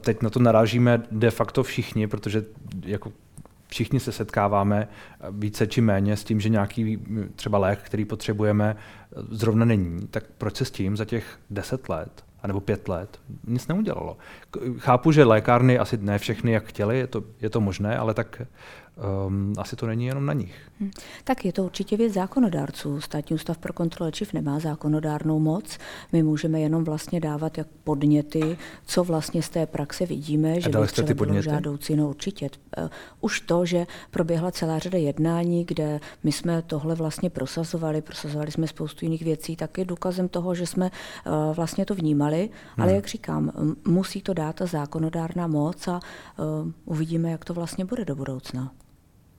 Teď 0.00 0.22
na 0.22 0.30
to 0.30 0.40
narážíme 0.40 1.02
de 1.10 1.30
facto 1.30 1.62
všichni, 1.62 2.06
protože 2.06 2.44
jako 2.84 3.12
všichni 3.68 4.00
se 4.00 4.12
setkáváme 4.12 4.88
více 5.30 5.66
či 5.66 5.80
méně 5.80 6.16
s 6.16 6.24
tím, 6.24 6.40
že 6.40 6.48
nějaký 6.48 6.98
třeba 7.36 7.58
lék, 7.58 7.78
který 7.78 8.04
potřebujeme, 8.04 8.76
zrovna 9.30 9.64
není. 9.64 10.06
Tak 10.06 10.24
proč 10.38 10.56
se 10.56 10.64
s 10.64 10.70
tím 10.70 10.96
za 10.96 11.04
těch 11.04 11.38
deset 11.50 11.88
let 11.88 12.24
anebo 12.42 12.60
pět 12.60 12.88
let 12.88 13.20
nic 13.46 13.68
neudělalo? 13.68 14.16
Chápu, 14.78 15.12
že 15.12 15.24
lékárny 15.24 15.78
asi 15.78 15.96
ne 15.96 16.18
všechny, 16.18 16.52
jak 16.52 16.64
chtěli, 16.64 16.98
je 16.98 17.06
to, 17.06 17.24
je 17.40 17.50
to 17.50 17.60
možné, 17.60 17.98
ale 17.98 18.14
tak 18.14 18.42
um, 19.26 19.52
asi 19.58 19.76
to 19.76 19.86
není 19.86 20.06
jenom 20.06 20.26
na 20.26 20.32
nich. 20.32 20.54
Hmm. 20.80 20.90
Tak 21.24 21.44
je 21.44 21.52
to 21.52 21.64
určitě 21.64 21.96
věc 21.96 22.12
zákonodárců. 22.12 23.00
Státní 23.00 23.34
ústav 23.34 23.58
pro 23.58 23.72
kontrolu 23.72 24.06
léčiv 24.06 24.32
nemá 24.32 24.58
zákonodárnou 24.58 25.38
moc. 25.38 25.78
My 26.12 26.22
můžeme 26.22 26.60
jenom 26.60 26.84
vlastně 26.84 27.20
dávat 27.20 27.58
jak 27.58 27.66
podněty, 27.84 28.58
co 28.86 29.04
vlastně 29.04 29.42
z 29.42 29.48
té 29.48 29.66
praxe 29.66 30.06
vidíme, 30.06 30.60
že 30.60 30.68
by 30.68 30.86
třeba 30.86 31.14
bylo 31.14 31.42
žádoucí. 31.42 31.96
No 31.96 32.08
určitě. 32.08 32.50
Uh, 32.78 32.88
už 33.20 33.40
to, 33.40 33.66
že 33.66 33.86
proběhla 34.10 34.50
celá 34.50 34.78
řada 34.78 34.98
jednání, 34.98 35.64
kde 35.64 36.00
my 36.24 36.32
jsme 36.32 36.62
tohle 36.62 36.94
vlastně 36.94 37.30
prosazovali, 37.30 38.02
prosazovali 38.02 38.50
jsme 38.50 38.66
spoustu 38.66 39.04
jiných 39.04 39.22
věcí, 39.22 39.56
tak 39.56 39.78
je 39.78 39.84
důkazem 39.84 40.28
toho, 40.28 40.54
že 40.54 40.66
jsme 40.66 40.90
uh, 40.90 41.56
vlastně 41.56 41.84
to 41.84 41.94
vnímali. 41.94 42.50
Hmm. 42.76 42.82
Ale 42.82 42.94
jak 42.94 43.06
říkám, 43.06 43.52
musí 43.86 44.20
to 44.20 44.34
dát 44.34 44.56
ta 44.56 44.66
zákonodárná 44.66 45.46
moc 45.46 45.88
a 45.88 46.00
uh, 46.38 46.72
uvidíme, 46.84 47.30
jak 47.30 47.44
to 47.44 47.54
vlastně 47.54 47.84
bude 47.84 48.04
do 48.04 48.16
budoucna. 48.16 48.72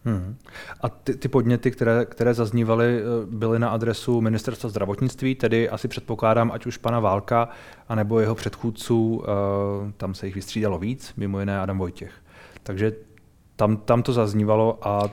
Hmm. 0.06 0.38
A 0.82 0.89
ty, 0.89 1.15
ty 1.15 1.27
podněty, 1.27 1.72
které, 1.72 2.06
které 2.06 2.34
zaznívaly, 2.34 3.00
eh, 3.00 3.03
byly 3.25 3.60
na 3.60 3.70
adresu 3.70 4.22
ministerstva 4.22 4.70
zdravotnictví, 4.70 5.36
tedy 5.36 5.70
asi 5.70 5.88
předpokládám, 5.88 6.51
ať 6.51 6.65
už 6.65 6.77
pana 6.77 7.00
Válka, 7.00 7.50
anebo 7.89 8.20
jeho 8.20 8.36
předchůdců, 8.36 9.24
eh, 9.24 9.91
tam 9.98 10.13
se 10.13 10.25
jich 10.25 10.36
vystřídalo 10.36 10.79
víc, 10.79 11.13
mimo 11.18 11.39
jiné 11.39 11.60
Adam 11.60 11.77
Vojtěch. 11.77 12.12
Takže 12.63 12.94
tam, 13.59 13.77
tam 13.77 14.03
to 14.03 14.13
zaznívalo 14.13 14.77
a 14.87 15.11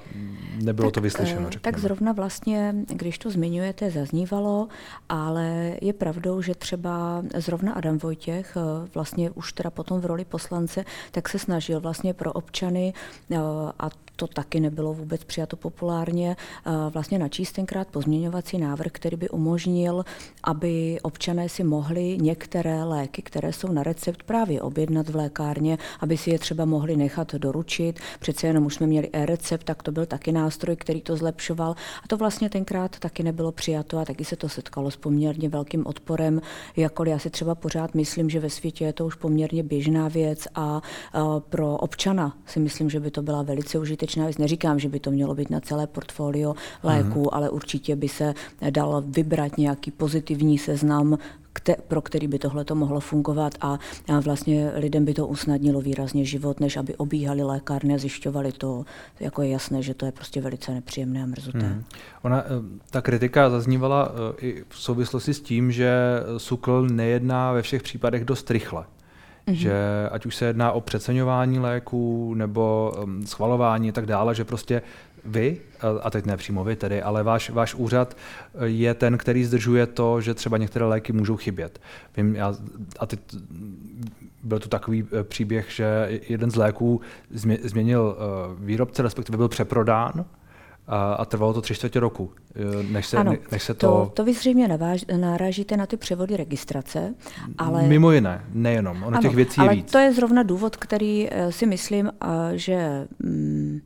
nebylo 0.62 0.88
tak, 0.88 0.94
to 0.94 1.00
vyslyšeno. 1.00 1.40
Eh, 1.40 1.50
řekněme. 1.50 1.72
Tak 1.72 1.78
zrovna 1.78 2.12
vlastně, 2.12 2.74
když 2.86 3.18
to 3.18 3.30
zmiňujete, 3.30 3.90
zaznívalo, 3.90 4.68
ale 5.08 5.76
je 5.82 5.92
pravdou, 5.92 6.42
že 6.42 6.54
třeba 6.54 7.22
zrovna 7.34 7.72
Adam 7.72 7.98
Vojtěch, 7.98 8.56
vlastně 8.94 9.30
už 9.30 9.52
teda 9.52 9.70
potom 9.70 10.00
v 10.00 10.06
roli 10.06 10.24
poslance, 10.24 10.84
tak 11.10 11.28
se 11.28 11.38
snažil 11.38 11.80
vlastně 11.80 12.14
pro 12.14 12.32
občany 12.32 12.92
a 13.78 13.90
to 14.16 14.26
taky 14.26 14.60
nebylo 14.60 14.94
vůbec 14.94 15.24
přijato 15.24 15.56
populárně, 15.56 16.36
vlastně 16.90 17.18
načíst 17.18 17.52
tenkrát 17.52 17.88
pozměňovací 17.88 18.58
návrh, 18.58 18.92
který 18.92 19.16
by 19.16 19.28
umožnil, 19.28 20.04
aby 20.44 20.98
občané 21.02 21.48
si 21.48 21.64
mohli 21.64 22.18
některé 22.20 22.84
léky, 22.84 23.22
které 23.22 23.52
jsou 23.52 23.72
na 23.72 23.82
recept, 23.82 24.22
právě 24.22 24.62
objednat 24.62 25.08
v 25.08 25.16
lékárně, 25.16 25.78
aby 26.00 26.16
si 26.16 26.30
je 26.30 26.38
třeba 26.38 26.64
mohli 26.64 26.96
nechat 26.96 27.34
doručit. 27.34 28.00
Přece 28.37 28.47
jenom 28.47 28.66
už 28.66 28.75
jsme 28.75 28.87
měli 28.87 29.09
e-recept, 29.12 29.64
tak 29.64 29.83
to 29.83 29.93
byl 29.93 30.07
taky 30.07 30.33
nástroj, 30.33 30.76
který 30.76 31.02
to 31.02 31.16
zlepšoval. 31.16 31.71
A 32.05 32.09
to 32.09 32.16
vlastně 32.16 32.50
tenkrát 32.50 32.99
taky 32.99 33.23
nebylo 33.23 33.52
přijato 33.52 33.99
a 33.99 34.05
taky 34.05 34.25
se 34.25 34.37
to 34.37 34.49
setkalo 34.49 34.90
s 34.90 34.97
poměrně 34.97 35.49
velkým 35.49 35.87
odporem, 35.87 36.40
jakkoliv 36.76 37.11
já 37.11 37.19
si 37.19 37.31
třeba 37.31 37.55
pořád 37.55 37.95
myslím, 37.95 38.31
že 38.31 38.40
ve 38.40 38.50
světě 38.50 38.85
je 38.85 38.93
to 38.93 39.07
už 39.07 39.14
poměrně 39.14 39.62
běžná 39.62 40.09
věc 40.09 40.49
a 40.55 40.83
pro 41.38 41.76
občana 41.76 42.37
si 42.47 42.61
myslím, 42.61 42.90
že 42.90 43.00
by 43.00 43.11
to 43.11 43.23
byla 43.23 43.43
velice 43.43 43.78
užitečná 43.78 43.97
užitečná 43.97 44.25
věc. 44.25 44.38
Neříkám, 44.38 44.78
že 44.78 44.88
by 44.88 45.00
to 45.00 45.11
mělo 45.11 45.35
být 45.35 45.50
na 45.50 45.61
celé 45.61 45.87
portfolio 45.87 46.55
léků, 46.83 47.21
mm. 47.21 47.28
ale 47.33 47.50
určitě 47.50 47.97
by 47.97 48.09
se 48.09 48.35
dal 48.71 49.02
vybrat 49.07 49.59
nějaký 49.59 49.90
pozitivní 49.90 50.59
seznam, 50.59 51.19
pro 51.88 52.02
který 52.02 52.28
by 52.28 52.38
tohle 52.38 52.64
to 52.64 52.75
mohlo 52.75 53.00
fungovat 53.00 53.54
a, 53.60 53.78
a 54.08 54.20
vlastně 54.20 54.70
lidem 54.75 55.04
by 55.04 55.14
to 55.14 55.26
usnadnilo 55.26 55.80
výrazně 55.80 56.25
život, 56.25 56.60
než 56.60 56.76
aby 56.76 56.94
obíhali 56.94 57.42
lékárny 57.42 57.94
a 57.94 57.98
zjišťovali 57.98 58.52
to. 58.52 58.84
Jako 59.20 59.42
je 59.42 59.48
jasné, 59.48 59.82
že 59.82 59.94
to 59.94 60.06
je 60.06 60.12
prostě 60.12 60.40
velice 60.40 60.72
nepříjemné 60.72 61.22
a 61.22 61.26
mrzuté. 61.26 61.58
Hmm. 61.58 61.84
Ona, 62.22 62.44
eh, 62.44 62.80
ta 62.90 63.00
kritika 63.00 63.50
zaznívala 63.50 64.12
eh, 64.12 64.46
i 64.46 64.64
v 64.68 64.78
souvislosti 64.78 65.34
s 65.34 65.40
tím, 65.40 65.72
že 65.72 65.92
SUKL 66.36 66.86
nejedná 66.86 67.52
ve 67.52 67.62
všech 67.62 67.82
případech 67.82 68.25
dost 68.25 68.50
rychle. 68.50 68.84
Mm-hmm. 69.46 69.54
Že 69.54 69.75
ať 70.10 70.26
už 70.26 70.36
se 70.36 70.44
jedná 70.44 70.72
o 70.72 70.80
přeceňování 70.80 71.58
léků 71.58 72.34
nebo 72.34 72.92
um, 73.02 73.26
schvalování 73.26 73.88
a 73.88 73.92
tak 73.92 74.06
dále, 74.06 74.34
že 74.34 74.44
prostě 74.44 74.82
vy, 75.25 75.61
a 76.02 76.11
teď 76.11 76.26
ne 76.26 76.37
přímo 76.37 76.64
vy 76.64 76.76
tedy, 76.76 77.02
ale 77.02 77.23
váš, 77.23 77.50
váš 77.50 77.75
úřad 77.75 78.16
je 78.64 78.94
ten, 78.94 79.18
který 79.18 79.44
zdržuje 79.44 79.87
to, 79.87 80.20
že 80.20 80.35
třeba 80.35 80.58
některé 80.58 80.85
léky 80.85 81.12
můžou 81.12 81.37
chybět. 81.37 81.80
Vím, 82.16 82.35
já, 82.35 82.54
a 82.99 83.06
teď 83.06 83.20
byl 84.42 84.58
to 84.58 84.68
takový 84.68 85.04
eh, 85.12 85.25
příběh, 85.25 85.70
že 85.70 86.20
jeden 86.28 86.50
z 86.50 86.56
léků 86.56 87.00
změnil 87.62 88.16
eh, 88.18 88.64
výrobce, 88.64 89.02
respektive 89.02 89.37
byl 89.37 89.49
přeprodán, 89.49 90.25
a, 90.88 91.12
a 91.12 91.25
trvalo 91.25 91.52
to 91.52 91.61
tři 91.61 91.75
čtvrtě 91.75 92.00
roku, 92.00 92.32
eh, 92.54 92.82
než 92.92 93.06
se, 93.06 93.16
ano, 93.16 93.35
než 93.52 93.62
se 93.62 93.75
to... 93.75 93.87
to... 93.87 94.12
To 94.14 94.25
vy 94.25 94.35
zřejmě 94.35 94.68
naváž, 94.68 95.04
narážíte 95.16 95.76
na 95.76 95.87
ty 95.87 95.96
převody 95.96 96.37
registrace, 96.37 97.14
ale... 97.58 97.82
Mimo 97.82 98.12
jiné, 98.12 98.44
nejenom, 98.52 98.96
ono 98.96 99.06
ano, 99.06 99.23
těch 99.23 99.35
věcí 99.35 99.61
je 99.61 99.68
ale 99.68 99.76
víc. 99.76 99.92
to 99.92 99.99
je 99.99 100.12
zrovna 100.12 100.42
důvod, 100.42 100.76
který 100.76 101.28
eh, 101.30 101.52
si 101.52 101.66
myslím, 101.66 102.11
že... 102.54 103.06
Mm, 103.18 103.80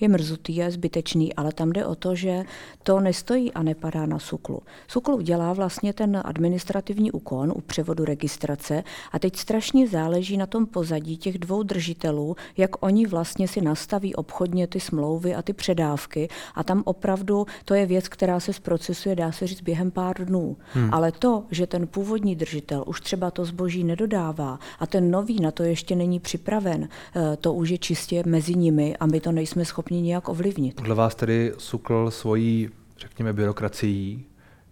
je 0.00 0.08
mrzutý, 0.08 0.56
je 0.56 0.70
zbytečný, 0.70 1.34
ale 1.34 1.52
tam 1.52 1.72
jde 1.72 1.86
o 1.86 1.94
to, 1.94 2.14
že 2.14 2.44
to 2.82 3.00
nestojí 3.00 3.52
a 3.52 3.62
nepadá 3.62 4.06
na 4.06 4.18
SUKLu. 4.18 4.60
SUKL 4.88 5.12
udělá 5.12 5.52
vlastně 5.52 5.92
ten 5.92 6.22
administrativní 6.24 7.12
úkon 7.12 7.52
u 7.56 7.60
převodu 7.60 8.04
registrace 8.04 8.84
a 9.12 9.18
teď 9.18 9.36
strašně 9.36 9.88
záleží 9.88 10.36
na 10.36 10.46
tom 10.46 10.66
pozadí 10.66 11.16
těch 11.16 11.38
dvou 11.38 11.62
držitelů, 11.62 12.36
jak 12.56 12.82
oni 12.84 13.06
vlastně 13.06 13.48
si 13.48 13.60
nastaví 13.60 14.14
obchodně 14.14 14.66
ty 14.66 14.80
smlouvy 14.80 15.34
a 15.34 15.42
ty 15.42 15.52
předávky 15.52 16.28
a 16.54 16.64
tam 16.64 16.82
opravdu 16.84 17.46
to 17.64 17.74
je 17.74 17.86
věc, 17.86 18.08
která 18.08 18.40
se 18.40 18.52
zprocesuje, 18.52 19.16
dá 19.16 19.32
se 19.32 19.46
říct, 19.46 19.60
během 19.60 19.90
pár 19.90 20.24
dnů. 20.24 20.56
Hmm. 20.72 20.94
Ale 20.94 21.12
to, 21.12 21.44
že 21.50 21.66
ten 21.66 21.86
původní 21.86 22.36
držitel 22.36 22.84
už 22.86 23.00
třeba 23.00 23.30
to 23.30 23.44
zboží 23.44 23.84
nedodává 23.84 24.58
a 24.78 24.86
ten 24.86 25.10
nový 25.10 25.40
na 25.40 25.50
to 25.50 25.62
ještě 25.62 25.94
není 25.96 26.20
připraven, 26.20 26.88
eh, 27.16 27.36
to 27.36 27.54
už 27.54 27.68
je 27.68 27.78
čistě 27.78 28.22
mezi 28.26 28.54
nimi 28.54 28.96
a 28.96 29.06
my 29.06 29.20
to 29.20 29.32
nejsme 29.32 29.64
schopni 29.64 29.87
schopni 29.88 30.02
nějak 30.02 30.28
ovlivnit. 30.28 30.76
Podle 30.76 30.94
vás 30.94 31.14
tedy 31.14 31.52
Sukl 31.58 32.10
svojí, 32.10 32.70
řekněme, 32.98 33.32
byrokracií 33.32 34.24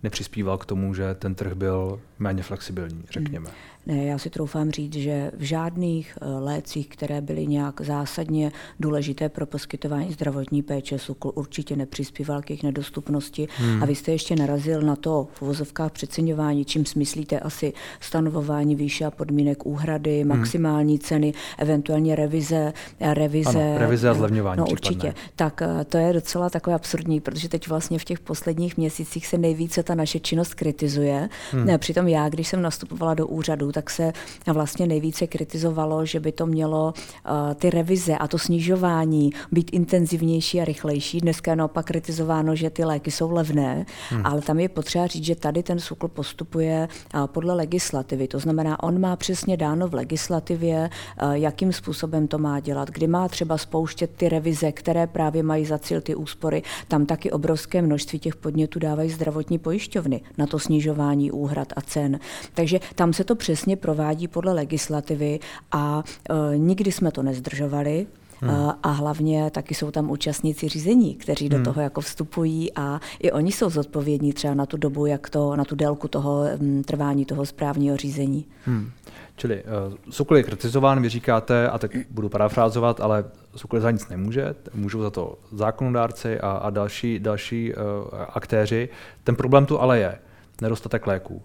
nepřispíval 0.03 0.59
k 0.59 0.67
tomu, 0.67 0.95
že 0.95 1.15
ten 1.15 1.35
trh 1.35 1.53
byl 1.53 2.01
méně 2.19 2.43
flexibilní, 2.43 3.05
řekněme. 3.11 3.51
Hmm. 3.51 3.76
Ne, 3.87 4.05
já 4.05 4.19
si 4.19 4.31
troufám 4.31 4.71
říct, 4.71 4.95
že 4.95 5.31
v 5.37 5.43
žádných 5.43 6.19
eh, 6.21 6.27
lécích, 6.27 6.89
které 6.89 7.21
byly 7.21 7.47
nějak 7.47 7.81
zásadně 7.81 8.53
důležité 8.81 9.29
pro 9.29 9.47
poskytování 9.47 10.13
zdravotní 10.13 10.63
péče, 10.63 10.99
SUKL 10.99 11.33
určitě 11.35 11.77
nepřispíval 11.77 12.43
k 12.43 12.51
jejich 12.51 12.63
nedostupnosti. 12.63 13.49
Hmm. 13.57 13.83
A 13.83 13.87
vy 13.87 13.95
jste 13.95 14.13
ještě 14.13 14.37
narazil 14.37 14.83
na 14.83 14.97
to 14.97 15.29
v 15.33 15.43
uvozovkách 15.43 15.93
přeceňování, 15.93 16.65
čím 16.65 16.87
smyslíte 16.87 17.41
asi 17.41 17.73
stanovování 18.01 18.77
výše 18.77 19.05
a 19.05 19.11
podmínek 19.11 19.67
úhrady, 19.67 20.21
hmm. 20.21 20.29
maximální 20.29 20.99
ceny, 20.99 21.35
eventuálně 21.59 22.17
revize. 22.17 22.73
revize 23.01 23.49
ano, 23.49 23.79
revize 23.79 24.09
a 24.09 24.15
zlevňování. 24.15 24.59
No 24.59 24.67
určitě. 24.67 25.15
Tak 25.37 25.63
eh, 25.63 25.85
to 25.85 25.99
je 25.99 26.13
docela 26.13 26.51
takové 26.51 26.77
absurdní, 26.77 27.21
protože 27.21 27.49
teď 27.49 27.69
vlastně 27.69 27.99
v 27.99 28.05
těch 28.05 28.21
posledních 28.21 28.77
měsících 28.77 29.27
se 29.27 29.39
nejvíce 29.39 29.83
ta 29.83 29.95
naše 29.95 30.21
činnost 30.21 30.55
kritizuje. 30.55 31.29
Hmm. 31.53 31.79
Přitom 31.79 32.09
já, 32.09 32.29
když 32.29 32.49
jsem 32.49 32.63
nastupovala 32.63 33.15
do 33.15 33.27
úřadu, 33.27 33.73
tak 33.77 33.91
se 33.91 34.13
vlastně 34.47 34.87
nejvíce 34.87 35.27
kritizovalo, 35.27 36.07
že 36.07 36.21
by 36.21 36.33
to 36.33 36.47
mělo 36.47 36.95
uh, 36.97 37.55
ty 37.55 37.71
revize 37.71 38.17
a 38.17 38.29
to 38.29 38.39
snižování 38.39 39.31
být 39.53 39.71
intenzivnější 39.73 40.61
a 40.61 40.65
rychlejší. 40.65 41.21
Dneska 41.21 41.53
je 41.53 41.57
naopak 41.57 41.87
kritizováno, 41.87 42.57
že 42.57 42.71
ty 42.71 42.85
léky 42.85 43.11
jsou 43.11 43.31
levné, 43.31 43.87
hmm. 44.11 44.23
ale 44.25 44.41
tam 44.41 44.59
je 44.59 44.69
potřeba 44.69 45.07
říct, 45.07 45.25
že 45.25 45.37
tady 45.37 45.63
ten 45.63 45.79
SUKL 45.79 46.09
postupuje 46.09 46.89
uh, 46.89 47.27
podle 47.27 47.55
legislativy. 47.55 48.29
To 48.29 48.39
znamená, 48.39 48.83
on 48.83 49.01
má 49.01 49.17
přesně 49.17 49.57
dáno 49.57 49.89
v 49.89 49.95
legislativě, 49.95 50.91
uh, 51.23 51.33
jakým 51.33 51.73
způsobem 51.73 52.29
to 52.29 52.39
má 52.39 52.61
dělat, 52.61 52.91
kdy 52.91 53.07
má 53.07 53.29
třeba 53.29 53.59
spouštět 53.59 54.11
ty 54.17 54.29
revize, 54.29 54.73
které 54.73 55.07
právě 55.07 55.43
mají 55.43 55.65
za 55.65 55.79
cíl 55.79 56.01
ty 56.01 56.15
úspory. 56.15 56.63
Tam 56.89 57.07
taky 57.07 57.31
obrovské 57.31 57.83
množství 57.83 58.19
těch 58.19 58.37
podnětů 58.37 58.79
dávají 58.79 59.11
zdravotní 59.11 59.59
pojišťovny 59.59 60.21
na 60.39 60.47
to 60.47 60.59
snižování 60.59 61.31
úhrad 61.31 61.73
a 61.77 61.81
cen. 61.81 62.19
Takže 62.55 62.81
tam 62.95 63.13
se 63.13 63.25
to 63.25 63.35
přesně 63.35 63.66
provádí 63.75 64.29
podle 64.29 64.53
legislativy 64.53 65.41
a 65.73 66.03
e, 66.31 66.59
nikdy 66.59 66.93
jsme 66.93 67.13
to 67.13 67.23
nezdržovali. 67.23 68.07
Hmm. 68.41 68.51
A, 68.51 68.79
a 68.83 68.91
hlavně 68.91 69.51
taky 69.51 69.75
jsou 69.75 69.91
tam 69.91 70.11
účastníci 70.11 70.69
řízení, 70.69 71.15
kteří 71.15 71.49
do 71.49 71.57
hmm. 71.57 71.65
toho 71.65 71.81
jako 71.81 72.01
vstupují 72.01 72.73
a 72.77 73.01
i 73.19 73.33
oni 73.33 73.53
jsou 73.53 73.71
zodpovědní 73.71 74.33
třeba 74.33 74.55
na 74.55 74.67
tu 74.67 74.77
dobu, 74.77 75.07
jak 75.07 75.31
to, 75.31 75.57
na 75.57 75.65
tu 75.65 75.77
délku 75.77 76.09
toho 76.09 76.45
m, 76.45 76.83
trvání 76.83 77.25
toho 77.25 77.47
správního 77.47 77.97
řízení. 77.97 78.45
Hmm. 78.65 78.91
Čili 79.37 79.65
uh, 79.65 79.95
Sokol 80.11 80.37
je 80.37 80.43
kritizován, 80.43 81.03
vy 81.03 81.09
říkáte, 81.09 81.69
a 81.69 81.79
teď 81.79 81.93
budu 82.11 82.29
parafrázovat, 82.29 83.01
ale 83.01 83.25
Sokol 83.57 83.81
za 83.81 83.91
nic 83.91 84.09
nemůže, 84.09 84.55
můžou 84.75 85.03
za 85.03 85.11
to 85.11 85.39
zákonodárci 85.53 86.41
a, 86.41 86.51
a 86.51 86.71
další, 86.71 87.19
další 87.19 87.75
uh, 87.75 87.81
aktéři. 88.29 88.89
Ten 89.25 89.37
problém 89.37 89.67
tu 89.67 89.81
ale 89.81 89.99
je 89.99 90.19
nedostatek 90.61 91.07
léků. 91.07 91.35
Uh, 91.35 91.43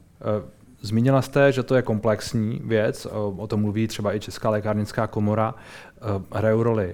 Zmínila 0.84 1.22
jste, 1.22 1.52
že 1.52 1.64
to 1.64 1.76
je 1.76 1.82
komplexní 1.82 2.62
věc, 2.64 3.08
o 3.38 3.48
tom 3.48 3.62
mluví 3.62 3.88
třeba 3.88 4.16
i 4.16 4.20
Česká 4.20 4.50
lékárnická 4.50 5.08
komora. 5.08 5.56
Hraje 6.32 6.64
roli, 6.64 6.94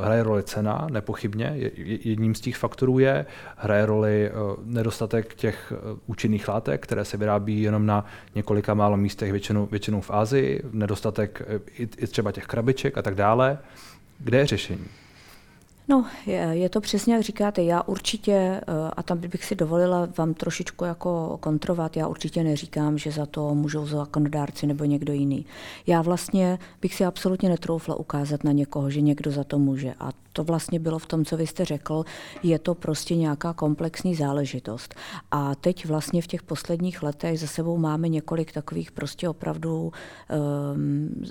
hraje 0.00 0.22
roli 0.22 0.42
cena, 0.42 0.86
nepochybně. 0.90 1.54
Jedním 1.76 2.34
z 2.34 2.40
těch 2.40 2.56
faktorů 2.56 2.98
je, 2.98 3.26
hraje 3.56 3.86
roli 3.86 4.30
nedostatek 4.64 5.34
těch 5.34 5.72
účinných 6.06 6.48
látek, 6.48 6.82
které 6.82 7.04
se 7.04 7.16
vyrábí 7.16 7.62
jenom 7.62 7.86
na 7.86 8.04
několika 8.34 8.74
málo 8.74 8.96
místech, 8.96 9.30
většinou, 9.30 9.68
většinou 9.70 10.00
v 10.00 10.10
Ázii, 10.10 10.62
nedostatek 10.72 11.42
i, 11.78 11.82
i 11.82 12.06
třeba 12.06 12.32
těch 12.32 12.46
krabiček 12.46 12.98
a 12.98 13.02
tak 13.02 13.14
dále. 13.14 13.58
Kde 14.18 14.38
je 14.38 14.46
řešení? 14.46 14.84
No, 15.90 16.04
je, 16.26 16.48
je 16.52 16.68
to 16.68 16.80
přesně, 16.80 17.14
jak 17.14 17.22
říkáte. 17.22 17.62
Já 17.62 17.82
určitě, 17.82 18.32
eh, 18.32 18.62
a 18.96 19.02
tam 19.02 19.18
bych 19.18 19.44
si 19.44 19.54
dovolila 19.54 20.08
vám 20.18 20.34
trošičku 20.34 20.84
jako 20.84 21.38
kontrovat, 21.40 21.96
já 21.96 22.06
určitě 22.06 22.44
neříkám, 22.44 22.98
že 22.98 23.10
za 23.10 23.26
to 23.26 23.54
můžou 23.54 23.86
zákonodárci 23.86 24.66
nebo 24.66 24.84
někdo 24.84 25.12
jiný. 25.12 25.46
Já 25.86 26.02
vlastně 26.02 26.58
bych 26.82 26.94
si 26.94 27.04
absolutně 27.04 27.48
netroufla 27.48 27.94
ukázat 27.94 28.44
na 28.44 28.52
někoho, 28.52 28.90
že 28.90 29.00
někdo 29.00 29.30
za 29.30 29.44
to 29.44 29.58
může. 29.58 29.94
A 30.00 30.10
to 30.32 30.44
vlastně 30.44 30.80
bylo 30.80 30.98
v 30.98 31.06
tom, 31.06 31.24
co 31.24 31.36
vy 31.36 31.46
jste 31.46 31.64
řekl, 31.64 32.04
je 32.42 32.58
to 32.58 32.74
prostě 32.74 33.16
nějaká 33.16 33.52
komplexní 33.52 34.14
záležitost. 34.14 34.94
A 35.30 35.54
teď 35.54 35.86
vlastně 35.86 36.22
v 36.22 36.26
těch 36.26 36.42
posledních 36.42 37.02
letech 37.02 37.40
za 37.40 37.46
sebou 37.46 37.76
máme 37.76 38.08
několik 38.08 38.52
takových 38.52 38.92
prostě 38.92 39.28
opravdu 39.28 39.92
um, 40.72 41.24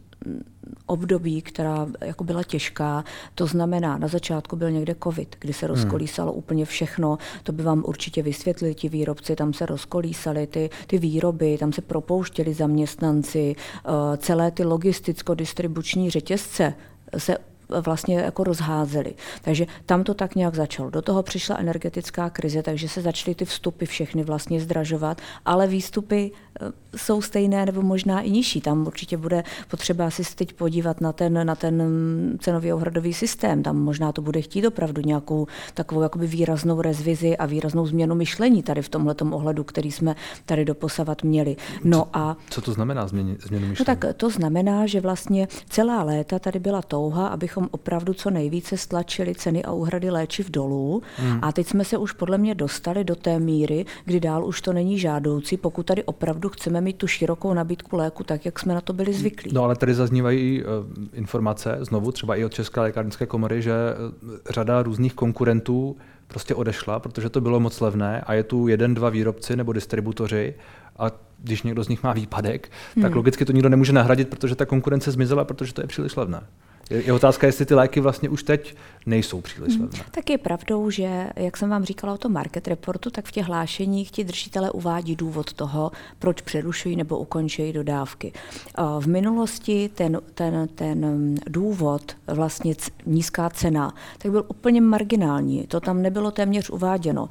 období, 0.85 1.41
která 1.41 1.87
jako 2.01 2.23
byla 2.23 2.43
těžká. 2.43 3.03
To 3.35 3.47
znamená, 3.47 3.97
na 3.97 4.07
začátku 4.07 4.55
byl 4.55 4.71
někde 4.71 4.95
covid, 5.03 5.35
kdy 5.39 5.53
se 5.53 5.65
hmm. 5.65 5.75
rozkolísalo 5.75 6.31
hmm. 6.31 6.39
úplně 6.39 6.65
všechno. 6.65 7.17
To 7.43 7.51
by 7.51 7.63
vám 7.63 7.83
určitě 7.85 8.23
vysvětlili 8.23 8.75
ti 8.75 8.89
výrobci, 8.89 9.35
tam 9.35 9.53
se 9.53 9.65
rozkolísaly 9.65 10.47
ty, 10.47 10.69
ty 10.87 10.97
výroby, 10.97 11.57
tam 11.57 11.73
se 11.73 11.81
propouštěli 11.81 12.53
zaměstnanci, 12.53 13.55
uh, 13.55 13.93
celé 14.17 14.51
ty 14.51 14.63
logisticko-distribuční 14.63 16.09
řetězce 16.09 16.73
se 17.17 17.37
vlastně 17.69 18.19
jako 18.19 18.43
rozházeli. 18.43 19.13
Takže 19.41 19.65
tam 19.85 20.03
to 20.03 20.13
tak 20.13 20.35
nějak 20.35 20.55
začalo. 20.55 20.89
Do 20.89 21.01
toho 21.01 21.23
přišla 21.23 21.57
energetická 21.57 22.29
krize, 22.29 22.63
takže 22.63 22.89
se 22.89 23.01
začaly 23.01 23.35
ty 23.35 23.45
vstupy 23.45 23.85
všechny 23.85 24.23
vlastně 24.23 24.61
zdražovat, 24.61 25.21
ale 25.45 25.67
výstupy 25.67 26.31
eh, 26.61 26.71
jsou 26.97 27.21
stejné 27.21 27.65
nebo 27.65 27.81
možná 27.81 28.21
i 28.21 28.31
nižší. 28.31 28.61
Tam 28.61 28.87
určitě 28.87 29.17
bude 29.17 29.43
potřeba 29.67 30.09
si 30.09 30.35
teď 30.35 30.53
podívat 30.53 31.01
na 31.01 31.13
ten, 31.13 31.47
na 31.47 31.55
ten 31.55 31.83
cenový 32.39 32.73
ohradový 32.73 33.13
systém. 33.13 33.63
Tam 33.63 33.77
možná 33.77 34.11
to 34.11 34.21
bude 34.21 34.41
chtít 34.41 34.65
opravdu 34.65 35.01
nějakou 35.01 35.47
takovou 35.73 36.01
jakoby 36.01 36.27
výraznou 36.27 36.81
rezvizi 36.81 37.37
a 37.37 37.45
výraznou 37.45 37.85
změnu 37.85 38.15
myšlení 38.15 38.63
tady 38.63 38.81
v 38.81 38.89
tomhle 38.89 39.15
ohledu, 39.31 39.63
který 39.63 39.91
jsme 39.91 40.15
tady 40.45 40.65
doposavat 40.65 41.23
měli. 41.23 41.55
No 41.83 42.07
a 42.13 42.37
co 42.49 42.61
to 42.61 42.71
znamená 42.71 43.07
změnu 43.07 43.37
myšlení? 43.49 43.75
No 43.79 43.85
tak 43.85 44.05
to 44.17 44.29
znamená, 44.29 44.85
že 44.85 45.01
vlastně 45.01 45.47
celá 45.69 46.03
léta 46.03 46.39
tady 46.39 46.59
byla 46.59 46.81
touha, 46.81 47.27
abychom 47.27 47.58
opravdu 47.71 48.13
co 48.13 48.29
nejvíce 48.29 48.77
stlačili 48.77 49.35
ceny 49.35 49.63
a 49.63 49.71
úhrady 49.71 50.09
léčiv 50.09 50.49
dolů. 50.49 51.01
Hmm. 51.17 51.39
A 51.41 51.51
teď 51.51 51.67
jsme 51.67 51.85
se 51.85 51.97
už 51.97 52.11
podle 52.11 52.37
mě 52.37 52.55
dostali 52.55 53.03
do 53.03 53.15
té 53.15 53.39
míry, 53.39 53.85
kdy 54.05 54.19
dál 54.19 54.45
už 54.45 54.61
to 54.61 54.73
není 54.73 54.99
žádoucí, 54.99 55.57
pokud 55.57 55.85
tady 55.85 56.03
opravdu 56.03 56.49
chceme 56.49 56.81
mít 56.81 56.97
tu 56.97 57.07
širokou 57.07 57.53
nabídku 57.53 57.95
léku, 57.95 58.23
tak 58.23 58.45
jak 58.45 58.59
jsme 58.59 58.73
na 58.73 58.81
to 58.81 58.93
byli 58.93 59.13
zvyklí. 59.13 59.51
No 59.53 59.63
ale 59.63 59.75
tady 59.75 59.93
zaznívají 59.93 60.63
uh, 60.63 60.69
informace, 61.13 61.77
znovu 61.81 62.11
třeba 62.11 62.35
i 62.35 62.45
od 62.45 62.53
České 62.53 62.79
lékárnické 62.79 63.25
komory, 63.25 63.61
že 63.61 63.73
uh, 63.73 64.29
řada 64.49 64.83
různých 64.83 65.13
konkurentů 65.13 65.97
prostě 66.27 66.55
odešla, 66.55 66.99
protože 66.99 67.29
to 67.29 67.41
bylo 67.41 67.59
moc 67.59 67.81
levné 67.81 68.21
a 68.21 68.33
je 68.33 68.43
tu 68.43 68.67
jeden, 68.67 68.93
dva 68.93 69.09
výrobci 69.09 69.55
nebo 69.55 69.73
distributoři 69.73 70.53
a 70.97 71.11
když 71.43 71.63
někdo 71.63 71.83
z 71.83 71.87
nich 71.87 72.03
má 72.03 72.13
výpadek, 72.13 72.71
hmm. 72.95 73.03
tak 73.03 73.15
logicky 73.15 73.45
to 73.45 73.51
nikdo 73.51 73.69
nemůže 73.69 73.93
nahradit, 73.93 74.29
protože 74.29 74.55
ta 74.55 74.65
konkurence 74.65 75.11
zmizela, 75.11 75.43
protože 75.43 75.73
to 75.73 75.81
je 75.81 75.87
příliš 75.87 76.15
levné. 76.15 76.41
Je 76.89 77.13
otázka, 77.13 77.47
jestli 77.47 77.65
ty 77.65 77.75
léky 77.75 77.99
vlastně 77.99 78.29
už 78.29 78.43
teď 78.43 78.75
nejsou 79.05 79.41
příliš 79.41 79.73
hmm. 79.73 79.81
levné. 79.81 79.99
Hmm. 79.99 80.11
Tak 80.11 80.29
je 80.29 80.37
pravdou, 80.37 80.89
že, 80.89 81.29
jak 81.35 81.57
jsem 81.57 81.69
vám 81.69 81.83
říkala 81.83 82.13
o 82.13 82.17
tom 82.17 82.33
market 82.33 82.67
reportu, 82.67 83.09
tak 83.09 83.25
v 83.25 83.31
těch 83.31 83.45
hlášeních 83.45 84.11
ti 84.11 84.23
držitele 84.23 84.71
uvádí 84.71 85.15
důvod 85.15 85.53
toho, 85.53 85.91
proč 86.19 86.41
přerušují 86.41 86.95
nebo 86.95 87.17
ukončují 87.17 87.73
dodávky. 87.73 88.33
V 88.99 89.07
minulosti 89.07 89.89
ten, 89.93 90.21
ten, 90.33 90.69
ten 90.75 91.35
důvod, 91.47 92.15
vlastně 92.27 92.73
nízká 93.05 93.49
cena, 93.49 93.93
tak 94.17 94.31
byl 94.31 94.45
úplně 94.47 94.81
marginální. 94.81 95.67
To 95.67 95.79
tam 95.79 96.01
nebylo 96.01 96.31
téměř 96.31 96.69
uváděno. 96.69 97.29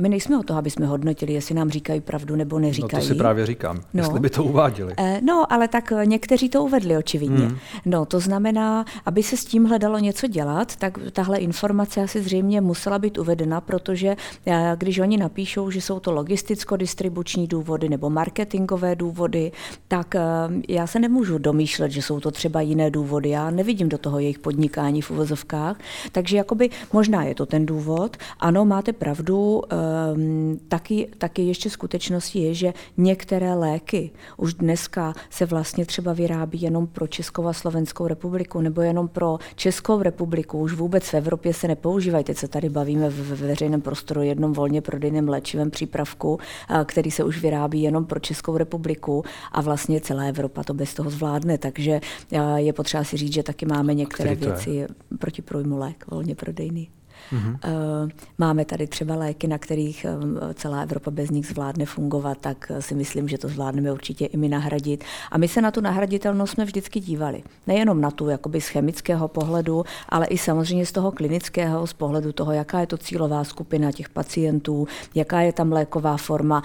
My 0.00 0.08
nejsme 0.08 0.38
o 0.38 0.42
toho, 0.42 0.58
aby 0.58 0.70
jsme 0.70 0.86
hodnotili, 0.86 1.32
jestli 1.32 1.54
nám 1.54 1.70
říkají 1.70 2.00
pravdu 2.00 2.36
nebo 2.36 2.58
neříkají. 2.58 2.90
No 2.92 3.08
to 3.08 3.14
si 3.14 3.14
právě 3.14 3.46
říkám, 3.46 3.80
no. 3.94 4.02
jestli 4.02 4.20
by 4.20 4.30
to 4.30 4.44
uváděli. 4.44 4.94
Eh, 4.98 5.20
no, 5.22 5.52
ale 5.52 5.68
tak 5.68 5.92
někteří 6.04 6.48
to 6.48 6.64
uvedli 6.64 6.96
očividně. 6.96 7.46
Hmm. 7.46 7.58
No, 7.84 8.06
to 8.06 8.20
znamená, 8.20 8.69
aby 9.06 9.22
se 9.22 9.36
s 9.36 9.44
tímhle 9.44 9.78
dalo 9.78 9.98
něco 9.98 10.26
dělat, 10.26 10.76
tak 10.76 10.98
tahle 11.12 11.38
informace 11.38 12.02
asi 12.02 12.22
zřejmě 12.22 12.60
musela 12.60 12.98
být 12.98 13.18
uvedena, 13.18 13.60
protože 13.60 14.16
eh, 14.46 14.76
když 14.78 14.98
oni 14.98 15.16
napíšou, 15.16 15.70
že 15.70 15.80
jsou 15.80 16.00
to 16.00 16.12
logisticko-distribuční 16.12 17.46
důvody 17.46 17.88
nebo 17.88 18.10
marketingové 18.10 18.96
důvody, 18.96 19.52
tak 19.88 20.14
eh, 20.14 20.20
já 20.68 20.86
se 20.86 20.98
nemůžu 20.98 21.38
domýšlet, 21.38 21.90
že 21.90 22.02
jsou 22.02 22.20
to 22.20 22.30
třeba 22.30 22.60
jiné 22.60 22.90
důvody. 22.90 23.28
Já 23.28 23.50
nevidím 23.50 23.88
do 23.88 23.98
toho 23.98 24.18
jejich 24.18 24.38
podnikání 24.38 25.02
v 25.02 25.10
uvozovkách, 25.10 25.76
takže 26.12 26.36
jakoby 26.36 26.70
možná 26.92 27.24
je 27.24 27.34
to 27.34 27.46
ten 27.46 27.66
důvod. 27.66 28.16
Ano, 28.40 28.64
máte 28.64 28.92
pravdu, 28.92 29.62
ehm, 29.70 30.58
taky, 30.68 31.08
taky 31.18 31.42
ještě 31.42 31.70
skutečností 31.70 32.42
je, 32.42 32.54
že 32.54 32.74
některé 32.96 33.54
léky 33.54 34.10
už 34.36 34.54
dneska 34.54 35.14
se 35.30 35.46
vlastně 35.46 35.86
třeba 35.86 36.12
vyrábí 36.12 36.62
jenom 36.62 36.86
pro 36.86 37.06
Českou 37.06 37.46
a 37.46 37.52
Slovenskou 37.52 38.06
republiku 38.06 38.59
nebo 38.60 38.82
jenom 38.82 39.08
pro 39.08 39.38
Českou 39.54 40.02
republiku, 40.02 40.58
už 40.58 40.72
vůbec 40.72 41.04
v 41.08 41.14
Evropě 41.14 41.54
se 41.54 41.68
nepoužívají. 41.68 42.24
Teď 42.24 42.36
se 42.36 42.48
tady 42.48 42.68
bavíme 42.68 43.10
ve 43.10 43.46
veřejném 43.46 43.80
prostoru 43.80 44.22
jednom 44.22 44.52
volně 44.52 44.80
prodejném 44.80 45.28
léčivém 45.28 45.70
přípravku, 45.70 46.38
který 46.84 47.10
se 47.10 47.24
už 47.24 47.42
vyrábí 47.42 47.82
jenom 47.82 48.04
pro 48.04 48.20
Českou 48.20 48.56
republiku 48.56 49.24
a 49.52 49.60
vlastně 49.60 50.00
celá 50.00 50.24
Evropa 50.24 50.64
to 50.64 50.74
bez 50.74 50.94
toho 50.94 51.10
zvládne. 51.10 51.58
Takže 51.58 52.00
je 52.56 52.72
potřeba 52.72 53.04
si 53.04 53.16
říct, 53.16 53.32
že 53.32 53.42
taky 53.42 53.66
máme 53.66 53.94
některé 53.94 54.34
věci 54.34 54.86
proti 55.18 55.42
průjmu 55.42 55.78
lék 55.78 56.04
volně 56.10 56.34
prodejný. 56.34 56.88
Mm-hmm. 57.32 57.58
Máme 58.38 58.64
tady 58.64 58.86
třeba 58.86 59.14
léky, 59.14 59.46
na 59.46 59.58
kterých 59.58 60.04
eh, 60.04 60.54
celá 60.54 60.82
Evropa 60.82 61.10
bez 61.10 61.30
nich 61.30 61.46
zvládne 61.46 61.86
fungovat, 61.86 62.38
tak 62.40 62.72
eh, 62.74 62.82
si 62.82 62.94
myslím, 62.94 63.28
že 63.28 63.38
to 63.38 63.48
zvládneme 63.48 63.92
určitě 63.92 64.26
i 64.26 64.36
my 64.36 64.48
nahradit. 64.48 65.04
A 65.30 65.38
my 65.38 65.48
se 65.48 65.62
na 65.62 65.70
tu 65.70 65.80
nahraditelnost 65.80 66.52
jsme 66.52 66.64
vždycky 66.64 67.00
dívali. 67.00 67.42
Nejenom 67.66 68.00
na 68.00 68.10
tu 68.10 68.28
jakoby 68.28 68.60
z 68.60 68.68
chemického 68.68 69.28
pohledu, 69.28 69.84
ale 70.08 70.26
i 70.26 70.38
samozřejmě 70.38 70.86
z 70.86 70.92
toho 70.92 71.12
klinického, 71.12 71.86
z 71.86 71.92
pohledu 71.92 72.32
toho, 72.32 72.52
jaká 72.52 72.80
je 72.80 72.86
to 72.86 72.96
cílová 72.96 73.44
skupina 73.44 73.92
těch 73.92 74.08
pacientů, 74.08 74.88
jaká 75.14 75.40
je 75.40 75.52
tam 75.52 75.72
léková 75.72 76.16
forma. 76.16 76.62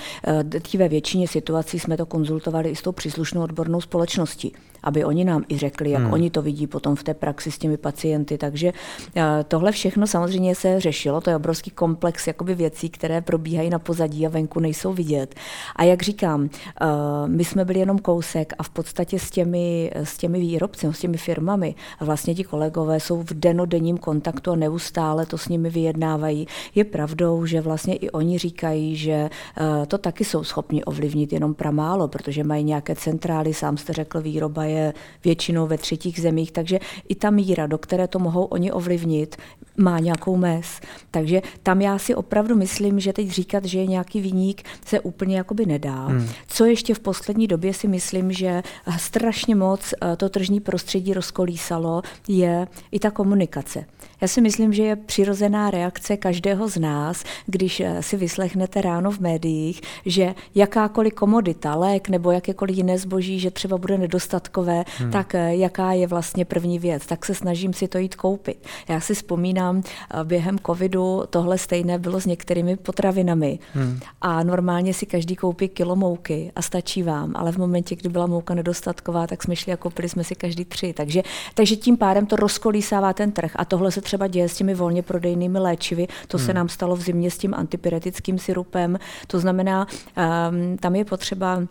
Ve 0.77 0.87
většině 0.87 1.27
situací 1.27 1.79
jsme 1.79 1.97
to 1.97 2.05
konzultovali 2.05 2.69
i 2.69 2.75
s 2.75 2.81
tou 2.81 2.91
příslušnou 2.91 3.41
odbornou 3.41 3.81
společností 3.81 4.53
aby 4.85 5.05
oni 5.05 5.25
nám 5.25 5.43
i 5.49 5.57
řekli, 5.57 5.91
jak 5.91 6.03
hmm. 6.03 6.13
oni 6.13 6.29
to 6.29 6.41
vidí 6.41 6.67
potom 6.67 6.95
v 6.95 7.03
té 7.03 7.13
praxi 7.13 7.51
s 7.51 7.57
těmi 7.57 7.77
pacienty. 7.77 8.37
Takže 8.37 8.73
eh, 9.15 9.23
tohle 9.47 9.71
všechno 9.71 10.07
samozřejmě 10.07 10.55
se 10.55 10.79
řešilo, 10.79 11.21
to 11.21 11.29
je 11.29 11.35
obrovský 11.35 11.71
komplex 11.71 12.27
jakoby 12.27 12.55
věcí, 12.55 12.89
které 12.89 13.21
probíhají 13.21 13.69
na 13.69 13.79
pozadí 13.79 14.25
a 14.25 14.29
venku 14.29 14.59
nejsou 14.59 14.93
vidět. 14.93 15.35
A 15.75 15.83
jak 15.83 16.03
říkám, 16.03 16.49
eh, 16.81 16.85
my 17.27 17.45
jsme 17.45 17.65
byli 17.65 17.79
jenom 17.79 17.99
kousek 17.99 18.53
a 18.57 18.63
v 18.63 18.69
podstatě 18.69 19.19
s 19.19 19.29
těmi, 19.29 19.91
s 19.95 20.17
těmi 20.17 20.39
výrobci, 20.39 20.87
s 20.91 20.99
těmi 20.99 21.17
firmami, 21.17 21.75
vlastně 21.99 22.35
ti 22.35 22.43
kolegové 22.43 22.99
jsou 22.99 23.23
v 23.23 23.33
denodenním 23.33 23.97
kontaktu 23.97 24.51
a 24.51 24.55
neustále 24.55 25.25
to 25.25 25.37
s 25.37 25.47
nimi 25.47 25.69
vyjednávají. 25.69 26.47
Je 26.75 26.83
pravdou, 26.83 27.45
že 27.45 27.61
vlastně 27.61 27.95
i 27.95 28.09
oni 28.09 28.37
říkají, 28.37 28.95
že 28.95 29.11
eh, 29.11 29.85
to 29.87 29.97
taky 29.97 30.25
jsou 30.25 30.43
schopni 30.43 30.83
ovlivnit 30.83 31.33
jenom 31.33 31.53
pramálo, 31.53 32.07
protože 32.07 32.43
mají 32.43 32.63
nějaké 32.63 32.95
centrály, 32.95 33.53
sám 33.53 33.77
jste 33.77 33.93
řekl, 33.93 34.21
výroba 34.21 34.63
je 34.63 34.74
je 34.75 34.93
většinou 35.23 35.67
ve 35.67 35.77
třetích 35.77 36.21
zemích, 36.21 36.51
takže 36.51 36.79
i 37.09 37.15
ta 37.15 37.29
míra, 37.29 37.67
do 37.67 37.77
které 37.77 38.07
to 38.07 38.19
mohou 38.19 38.43
oni 38.43 38.71
ovlivnit, 38.71 39.35
má 39.77 39.99
nějakou 39.99 40.37
mez. 40.37 40.81
Takže 41.11 41.41
tam 41.63 41.81
já 41.81 41.97
si 41.97 42.15
opravdu 42.15 42.55
myslím, 42.55 42.99
že 42.99 43.13
teď 43.13 43.29
říkat, 43.29 43.65
že 43.65 43.79
je 43.79 43.85
nějaký 43.85 44.21
výnik, 44.21 44.63
se 44.85 44.99
úplně 44.99 45.37
jakoby 45.37 45.65
nedá. 45.65 46.05
Hmm. 46.05 46.27
Co 46.47 46.65
ještě 46.65 46.93
v 46.93 46.99
poslední 46.99 47.47
době 47.47 47.73
si 47.73 47.87
myslím, 47.87 48.31
že 48.31 48.63
strašně 48.97 49.55
moc 49.55 49.93
eh, 49.93 50.15
to 50.15 50.29
tržní 50.29 50.59
prostředí 50.59 51.13
rozkolísalo, 51.13 52.01
je 52.27 52.67
i 52.91 52.99
ta 52.99 53.11
komunikace. 53.11 53.85
Já 54.21 54.27
si 54.27 54.41
myslím, 54.41 54.73
že 54.73 54.83
je 54.83 54.95
přirozená 54.95 55.71
reakce 55.71 56.17
každého 56.17 56.69
z 56.69 56.77
nás, 56.77 57.23
když 57.45 57.79
eh, 57.79 58.03
si 58.03 58.17
vyslechnete 58.17 58.81
ráno 58.81 59.11
v 59.11 59.19
médiích, 59.19 59.81
že 60.05 60.35
jakákoliv 60.55 61.13
komodita, 61.13 61.75
lék 61.75 62.09
nebo 62.09 62.31
jakékoliv 62.31 62.77
jiné 62.77 62.97
zboží, 62.97 63.39
že 63.39 63.51
třeba 63.51 63.77
bude 63.77 63.97
nedostatkové, 63.97 64.83
hmm. 64.97 65.11
tak 65.11 65.35
eh, 65.35 65.55
jaká 65.55 65.91
je 65.91 66.07
vlastně 66.07 66.45
první 66.45 66.79
věc. 66.79 67.05
Tak 67.05 67.25
se 67.25 67.35
snažím 67.35 67.73
si 67.73 67.87
to 67.87 67.97
jít 67.97 68.15
koupit. 68.15 68.57
Já 68.87 68.99
si 68.99 69.13
vzpomínám, 69.13 69.81
eh, 69.85 70.23
během 70.23 70.59
covidu 70.59 71.23
tohle 71.29 71.57
stejné 71.57 71.99
bylo 71.99 72.21
s 72.21 72.25
některými 72.25 72.77
potravinami. 72.77 73.59
Hmm. 73.73 73.99
A 74.21 74.43
normálně 74.43 74.93
si 74.93 75.05
každý 75.05 75.35
koupí 75.35 75.69
kilo 75.69 75.95
mouky 75.95 76.51
a 76.55 76.61
stačí 76.61 77.03
vám, 77.03 77.31
ale 77.35 77.51
v 77.51 77.57
momentě, 77.57 77.95
kdy 77.95 78.09
byla 78.09 78.27
mouka 78.27 78.53
nedostatková, 78.53 79.27
tak 79.27 79.43
jsme 79.43 79.55
šli 79.55 79.73
a 79.73 79.77
koupili 79.77 80.09
jsme 80.09 80.23
si 80.23 80.35
každý 80.35 80.65
tři. 80.65 80.93
Takže, 80.93 81.21
takže 81.53 81.75
tím 81.75 81.97
pádem 81.97 82.25
to 82.25 82.35
rozkolísává 82.35 83.13
ten 83.13 83.31
trh. 83.31 83.51
A 83.55 83.65
tohle 83.65 83.91
se 83.91 84.01
třeba 84.05 84.27
děje 84.27 84.49
s 84.49 84.55
těmi 84.55 84.75
volně 84.75 85.03
prodejnými 85.03 85.59
léčivy. 85.59 86.07
To 86.27 86.37
hmm. 86.37 86.45
se 86.45 86.53
nám 86.53 86.69
stalo 86.69 86.95
v 86.95 87.01
zimě 87.01 87.31
s 87.31 87.37
tím 87.37 87.53
antipyretickým 87.53 88.39
syrupem. 88.39 88.99
To 89.27 89.39
znamená, 89.39 89.87
um, 89.87 90.77
tam 90.77 90.95
je 90.95 91.05
potřeba 91.05 91.63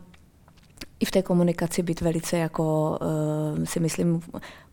i 1.01 1.05
v 1.05 1.11
té 1.11 1.23
komunikaci 1.23 1.83
být 1.83 2.01
velice 2.01 2.39
jako, 2.39 2.99
uh, 3.57 3.65
si 3.65 3.81
myslím, 3.81 4.21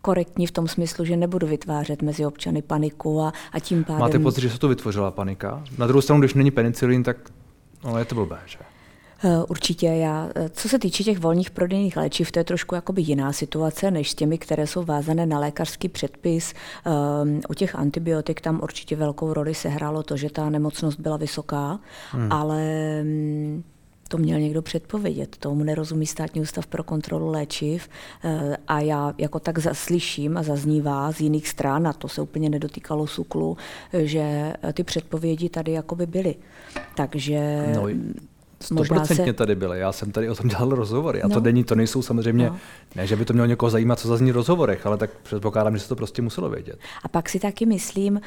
korektní 0.01 0.47
v 0.47 0.51
tom 0.51 0.67
smyslu, 0.67 1.05
že 1.05 1.17
nebudu 1.17 1.47
vytvářet 1.47 2.01
mezi 2.01 2.25
občany 2.25 2.61
paniku 2.61 3.21
a, 3.21 3.33
a 3.51 3.59
tím 3.59 3.83
pádem... 3.83 3.99
Máte 3.99 4.19
pocit, 4.19 4.41
že 4.41 4.49
se 4.49 4.59
to 4.59 4.67
vytvořila 4.67 5.11
panika? 5.11 5.63
Na 5.77 5.87
druhou 5.87 6.01
stranu, 6.01 6.21
když 6.21 6.33
není 6.33 6.51
penicilin, 6.51 7.03
tak 7.03 7.17
no, 7.83 7.97
je 7.97 8.05
to 8.05 8.15
blbé, 8.15 8.39
že? 8.45 8.57
Eh, 9.23 9.43
určitě 9.49 9.87
já, 9.87 10.29
eh, 10.35 10.49
co 10.49 10.69
se 10.69 10.79
týče 10.79 11.03
těch 11.03 11.19
volných 11.19 11.51
prodejných 11.51 11.97
léčiv, 11.97 12.31
to 12.31 12.39
je 12.39 12.43
trošku 12.43 12.75
jakoby 12.75 13.01
jiná 13.01 13.33
situace, 13.33 13.91
než 13.91 14.11
s 14.11 14.15
těmi, 14.15 14.37
které 14.37 14.67
jsou 14.67 14.83
vázané 14.83 15.25
na 15.25 15.39
lékařský 15.39 15.89
předpis. 15.89 16.53
Um, 17.23 17.41
u 17.49 17.53
těch 17.53 17.75
antibiotik 17.75 18.41
tam 18.41 18.59
určitě 18.63 18.95
velkou 18.95 19.33
roli 19.33 19.55
sehrálo 19.55 20.03
to, 20.03 20.17
že 20.17 20.29
ta 20.29 20.49
nemocnost 20.49 20.99
byla 20.99 21.17
vysoká, 21.17 21.79
hmm. 22.11 22.31
ale 22.31 22.61
um, 23.03 23.63
to 24.07 24.17
měl 24.17 24.39
někdo 24.39 24.61
předpovědět. 24.61 25.37
Tomu 25.37 25.63
nerozumí 25.63 26.05
státní 26.05 26.41
ústav 26.41 26.67
pro 26.67 26.83
kontrolu 26.83 27.27
léčiv 27.27 27.89
a 28.67 28.79
já 28.79 29.13
jako 29.17 29.39
tak 29.39 29.59
slyším 29.73 30.37
a 30.37 30.43
zaznívá 30.43 31.11
z 31.11 31.21
jiných 31.21 31.47
stran, 31.47 31.87
a 31.87 31.93
to 31.93 32.07
se 32.07 32.21
úplně 32.21 32.49
nedotýkalo 32.49 33.07
SUKLu, 33.07 33.57
že 33.93 34.53
ty 34.73 34.83
předpovědi 34.83 35.49
tady 35.49 35.71
jakoby 35.71 36.05
byly. 36.05 36.35
Takže 36.95 37.67
no, 37.75 37.87
Stoprocentně 38.61 39.25
se... 39.25 39.33
tady 39.33 39.55
byly. 39.55 39.79
Já 39.79 39.91
jsem 39.91 40.11
tady 40.11 40.29
o 40.29 40.35
tom 40.35 40.47
dělal 40.47 40.69
rozhovory. 40.69 41.21
A 41.21 41.27
no. 41.27 41.33
to 41.33 41.41
není, 41.41 41.63
to 41.63 41.75
nejsou 41.75 42.01
samozřejmě, 42.01 42.49
no. 42.49 42.57
ne, 42.95 43.07
že 43.07 43.15
by 43.15 43.25
to 43.25 43.33
mělo 43.33 43.45
někoho 43.45 43.69
zajímat, 43.69 43.99
co 43.99 44.07
zazní 44.07 44.31
v 44.31 44.35
rozhovorech, 44.35 44.85
ale 44.85 44.97
tak 44.97 45.09
předpokládám, 45.23 45.77
že 45.77 45.83
se 45.83 45.89
to 45.89 45.95
prostě 45.95 46.21
muselo 46.21 46.49
vědět. 46.49 46.79
A 47.03 47.07
pak 47.07 47.29
si 47.29 47.39
taky 47.39 47.65
myslím, 47.65 48.21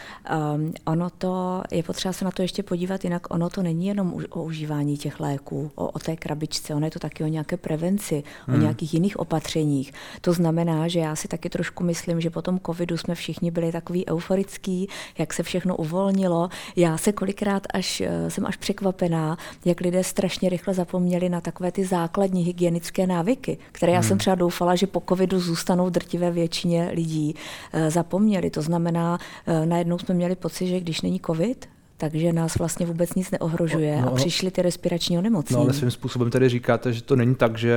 um, 0.54 0.72
ono 0.86 1.10
to, 1.10 1.62
je 1.72 1.82
potřeba 1.82 2.12
se 2.12 2.24
na 2.24 2.30
to 2.30 2.42
ještě 2.42 2.62
podívat, 2.62 3.04
jinak 3.04 3.34
ono 3.34 3.50
to 3.50 3.62
není 3.62 3.86
jenom 3.86 4.14
o 4.30 4.42
užívání 4.42 4.96
těch 4.96 5.20
léků, 5.20 5.70
o, 5.74 5.86
o 5.86 5.98
té 5.98 6.16
krabičce, 6.16 6.74
ono 6.74 6.86
je 6.86 6.90
to 6.90 6.98
taky 6.98 7.24
o 7.24 7.26
nějaké 7.26 7.56
prevenci, 7.56 8.22
hmm. 8.46 8.56
o 8.56 8.60
nějakých 8.60 8.94
jiných 8.94 9.18
opatřeních. 9.18 9.92
To 10.20 10.32
znamená, 10.32 10.88
že 10.88 11.00
já 11.00 11.16
si 11.16 11.28
taky 11.28 11.50
trošku 11.50 11.84
myslím, 11.84 12.20
že 12.20 12.30
po 12.30 12.42
tom 12.42 12.60
covidu 12.66 12.96
jsme 12.96 13.14
všichni 13.14 13.50
byli 13.50 13.72
takový 13.72 14.06
euforický, 14.08 14.88
jak 15.18 15.32
se 15.32 15.42
všechno 15.42 15.76
uvolnilo. 15.76 16.48
Já 16.76 16.98
se 16.98 17.12
kolikrát 17.12 17.62
až, 17.74 18.00
eh, 18.00 18.30
jsem 18.30 18.46
až 18.46 18.56
překvapená, 18.56 19.36
jak 19.64 19.80
lidé 19.80 20.04
strašně 20.24 20.48
rychle 20.48 20.74
zapomněli 20.74 21.28
na 21.28 21.40
takové 21.40 21.72
ty 21.72 21.84
základní 21.84 22.42
hygienické 22.42 23.06
návyky, 23.06 23.58
které 23.72 23.92
já 23.92 23.98
hmm. 23.98 24.08
jsem 24.08 24.18
třeba 24.18 24.36
doufala, 24.36 24.74
že 24.74 24.86
po 24.86 25.02
covidu 25.08 25.40
zůstanou 25.40 25.90
drtivé 25.90 26.30
většině 26.30 26.90
lidí. 26.94 27.34
Eh, 27.72 27.90
zapomněli. 27.90 28.50
To 28.50 28.62
znamená, 28.62 29.18
eh, 29.46 29.66
najednou 29.66 29.98
jsme 29.98 30.14
měli 30.14 30.36
pocit, 30.36 30.66
že 30.66 30.80
když 30.80 31.00
není 31.00 31.20
covid, 31.26 31.68
takže 31.96 32.32
nás 32.32 32.56
vlastně 32.56 32.86
vůbec 32.86 33.14
nic 33.14 33.30
neohrožuje 33.30 34.02
no, 34.02 34.12
a 34.12 34.14
přišly 34.14 34.50
ty 34.50 34.62
respirační 34.62 35.18
onemocnění. 35.18 35.56
No 35.56 35.62
ale 35.62 35.72
svým 35.72 35.90
způsobem 35.90 36.30
tedy 36.30 36.48
říkáte, 36.48 36.92
že 36.92 37.02
to 37.02 37.16
není 37.16 37.34
tak, 37.34 37.58
že 37.58 37.76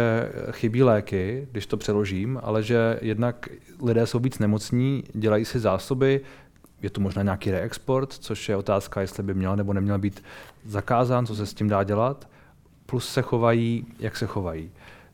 chybí 0.52 0.84
léky, 0.84 1.48
když 1.52 1.66
to 1.66 1.78
přeložím, 1.78 2.40
ale 2.44 2.64
že 2.64 3.00
jednak 3.02 3.50
lidé 3.84 4.08
jsou 4.08 4.20
víc 4.20 4.40
nemocní, 4.40 5.04
dělají 5.14 5.46
si 5.46 5.60
zásoby, 5.60 6.22
je 6.82 6.90
tu 6.90 7.02
možná 7.02 7.24
nějaký 7.24 7.52
reexport, 7.52 8.14
což 8.14 8.50
je 8.50 8.56
otázka, 8.56 9.02
jestli 9.02 9.24
by 9.24 9.34
měl 9.34 9.56
nebo 9.56 9.74
neměl 9.74 10.00
být 10.00 10.24
zakázán, 10.66 11.26
co 11.26 11.36
se 11.36 11.46
s 11.46 11.54
tím 11.54 11.68
dá 11.68 11.84
dělat 11.84 12.28
plus 12.88 13.10
se 13.10 13.22
chovají, 13.22 13.86
jak 14.00 14.18
se 14.18 14.26
chovají. 14.26 14.72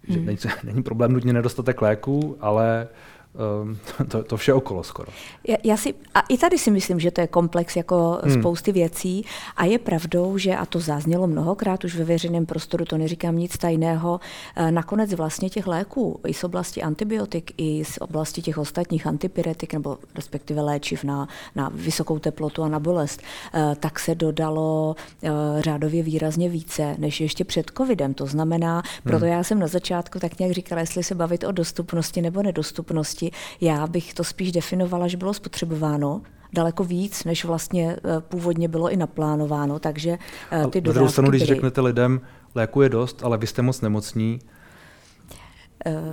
Že 0.08 0.18
hmm. 0.18 0.26
není, 0.26 0.38
není 0.64 0.84
problém 0.84 1.14
nutně 1.14 1.34
nedostatek 1.34 1.82
léků, 1.82 2.38
ale 2.40 2.88
to, 4.08 4.24
to 4.24 4.38
vše 4.38 4.54
okolo 4.54 4.84
skoro. 4.84 5.12
Já, 5.48 5.58
já 5.64 5.78
si, 5.78 5.94
a 6.14 6.20
i 6.20 6.38
tady 6.38 6.58
si 6.58 6.72
myslím, 6.72 7.00
že 7.00 7.12
to 7.12 7.22
je 7.22 7.28
komplex 7.28 7.76
jako 7.76 8.20
hmm. 8.24 8.34
spousty 8.34 8.72
věcí 8.72 9.26
a 9.58 9.66
je 9.66 9.80
pravdou, 9.80 10.38
že, 10.38 10.56
a 10.56 10.66
to 10.66 10.80
zaznělo 10.80 11.28
mnohokrát 11.28 11.84
už 11.84 11.96
ve 11.96 12.04
veřejném 12.04 12.46
prostoru, 12.46 12.86
to 12.86 12.98
neříkám 12.98 13.38
nic 13.38 13.58
tajného, 13.58 14.20
eh, 14.56 14.72
nakonec 14.72 15.14
vlastně 15.14 15.50
těch 15.50 15.68
léků 15.68 16.20
i 16.28 16.34
z 16.34 16.44
oblasti 16.44 16.82
antibiotik, 16.82 17.52
i 17.58 17.86
z 17.86 17.98
oblasti 17.98 18.42
těch 18.42 18.58
ostatních 18.58 19.08
antipyretik, 19.08 19.74
nebo 19.74 19.98
respektive 20.16 20.62
léčiv 20.62 21.04
na, 21.04 21.28
na 21.56 21.72
vysokou 21.74 22.20
teplotu 22.20 22.64
a 22.64 22.68
na 22.68 22.80
bolest, 22.80 23.22
eh, 23.54 23.76
tak 23.80 24.00
se 24.00 24.16
dodalo 24.16 24.96
eh, 25.24 25.30
řádově 25.60 26.04
výrazně 26.04 26.50
více, 26.50 26.96
než 26.98 27.22
ještě 27.22 27.44
před 27.44 27.72
covidem. 27.78 28.14
To 28.14 28.26
znamená, 28.26 28.84
proto 29.04 29.26
hmm. 29.26 29.34
já 29.34 29.44
jsem 29.44 29.60
na 29.60 29.68
začátku 29.68 30.20
tak 30.20 30.40
nějak 30.40 30.54
říkala, 30.54 30.82
jestli 30.82 31.04
se 31.04 31.16
bavit 31.16 31.44
o 31.44 31.52
dostupnosti 31.52 32.22
nebo 32.22 32.44
nedostupnosti, 32.44 33.23
oblasti. 33.28 33.66
Já 33.66 33.88
bych 33.88 34.14
to 34.14 34.24
spíš 34.24 34.52
definovala, 34.52 35.08
že 35.08 35.18
bylo 35.18 35.34
spotřebováno 35.34 36.22
daleko 36.54 36.84
víc, 36.84 37.24
než 37.24 37.46
vlastně 37.46 37.96
eh, 37.96 38.22
původně 38.22 38.68
bylo 38.68 38.90
i 38.90 38.98
naplánováno, 38.98 39.80
takže 39.80 40.18
eh, 40.52 40.68
ty 40.68 40.82
dodávky 40.82 40.82
Na 40.82 40.94
druhou 40.94 41.10
stranu, 41.10 41.30
když 41.30 41.44
řeknete 41.44 41.82
lidem, 41.82 42.22
léku 42.56 42.82
je 42.82 42.90
dost, 42.90 43.24
ale 43.24 43.38
vy 43.38 43.48
jste 43.48 43.62
moc 43.62 43.82
nemocní, 43.82 44.40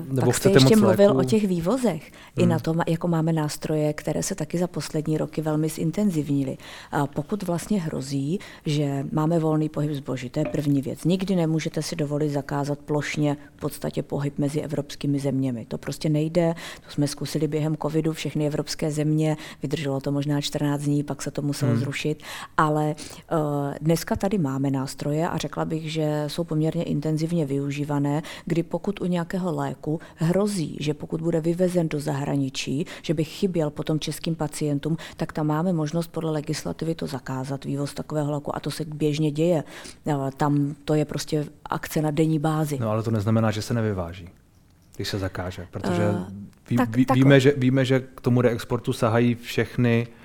Nebo 0.09 0.27
Pak 0.27 0.35
jste 0.35 0.51
ještě 0.51 0.77
mluvil 0.77 1.17
o 1.17 1.25
těch 1.25 1.47
vývozech. 1.47 2.03
Hmm. 2.37 2.45
I 2.45 2.47
na 2.47 2.59
tom, 2.59 2.81
jako 2.89 3.09
máme 3.09 3.33
nástroje, 3.33 3.93
které 3.93 4.23
se 4.23 4.35
taky 4.35 4.59
za 4.59 4.67
poslední 4.67 5.19
roky 5.19 5.43
velmi 5.43 5.69
zintenzivnily. 5.69 6.57
A 6.93 7.07
pokud 7.07 7.43
vlastně 7.43 7.81
hrozí, 7.81 8.39
že 8.67 9.07
máme 9.13 9.39
volný 9.39 9.69
pohyb 9.69 9.93
zboží, 9.93 10.31
to 10.31 10.39
je 10.39 10.45
první 10.45 10.83
věc. 10.83 11.05
Nikdy 11.05 11.37
nemůžete 11.37 11.83
si 11.83 11.97
dovolit 11.97 12.31
zakázat 12.31 12.79
plošně 12.79 13.37
v 13.57 13.61
podstatě 13.61 14.03
pohyb 14.03 14.39
mezi 14.39 14.61
evropskými 14.61 15.19
zeměmi. 15.19 15.65
To 15.69 15.79
prostě 15.79 16.09
nejde. 16.09 16.55
To 16.85 16.91
jsme 16.91 17.07
zkusili 17.07 17.49
během 17.49 17.77
covidu 17.77 18.13
všechny 18.13 18.47
evropské 18.47 18.91
země. 18.91 19.37
Vydrželo 19.63 20.01
to 20.01 20.13
možná 20.13 20.41
14 20.41 20.81
dní, 20.83 21.03
pak 21.03 21.23
se 21.23 21.31
to 21.31 21.43
muselo 21.43 21.73
hmm. 21.73 21.81
zrušit. 21.81 22.23
Ale 22.57 22.95
uh, 23.33 23.39
dneska 23.81 24.17
tady 24.17 24.39
máme 24.39 24.71
nástroje 24.71 25.29
a 25.29 25.37
řekla 25.37 25.65
bych, 25.65 25.93
že 25.93 26.25
jsou 26.27 26.45
poměrně 26.45 26.83
intenzivně 26.83 27.47
využívané, 27.47 28.23
kdy 28.47 28.63
pokud 28.63 29.01
u 29.01 29.07
nějakého 29.07 29.53
léku 29.61 30.01
hrozí, 30.17 30.77
že 30.81 30.95
pokud 30.95 31.21
bude 31.21 31.41
vyvezen 31.41 31.89
do 31.89 32.01
zahraničí, 32.01 32.87
že 33.03 33.15
by 33.15 33.25
chyběl 33.25 33.71
potom 33.71 34.01
českým 34.01 34.35
pacientům, 34.35 34.97
tak 35.17 35.33
tam 35.33 35.47
máme 35.47 35.73
možnost 35.73 36.09
podle 36.09 36.31
legislativy 36.31 36.95
to 36.95 37.07
zakázat, 37.07 37.65
vývoz 37.65 37.95
takového 37.95 38.33
léku 38.33 38.57
a 38.57 38.61
to 38.61 38.71
se 38.71 38.85
běžně 38.85 39.31
děje. 39.31 39.65
Tam 40.37 40.75
to 40.85 40.95
je 40.95 41.05
prostě 41.05 41.47
akce 41.65 42.03
na 42.03 42.11
denní 42.11 42.39
bázi. 42.39 42.79
No 42.81 42.91
ale 42.91 43.03
to 43.03 43.11
neznamená, 43.11 43.51
že 43.51 43.63
se 43.63 43.75
nevyváží 43.75 44.29
když 44.97 45.09
se 45.09 45.19
zakáže, 45.19 45.67
protože 45.71 46.11
uh, 46.11 46.27
ví, 46.71 46.77
tak, 46.77 46.97
ví, 46.97 47.07
víme, 47.15 47.41
že, 47.41 47.53
víme, 47.57 47.85
že 47.85 48.01
k 48.15 48.21
tomu 48.21 48.41
reexportu 48.41 48.93
sahají 48.93 49.35
všechny 49.35 50.07
Eh, 50.07 50.20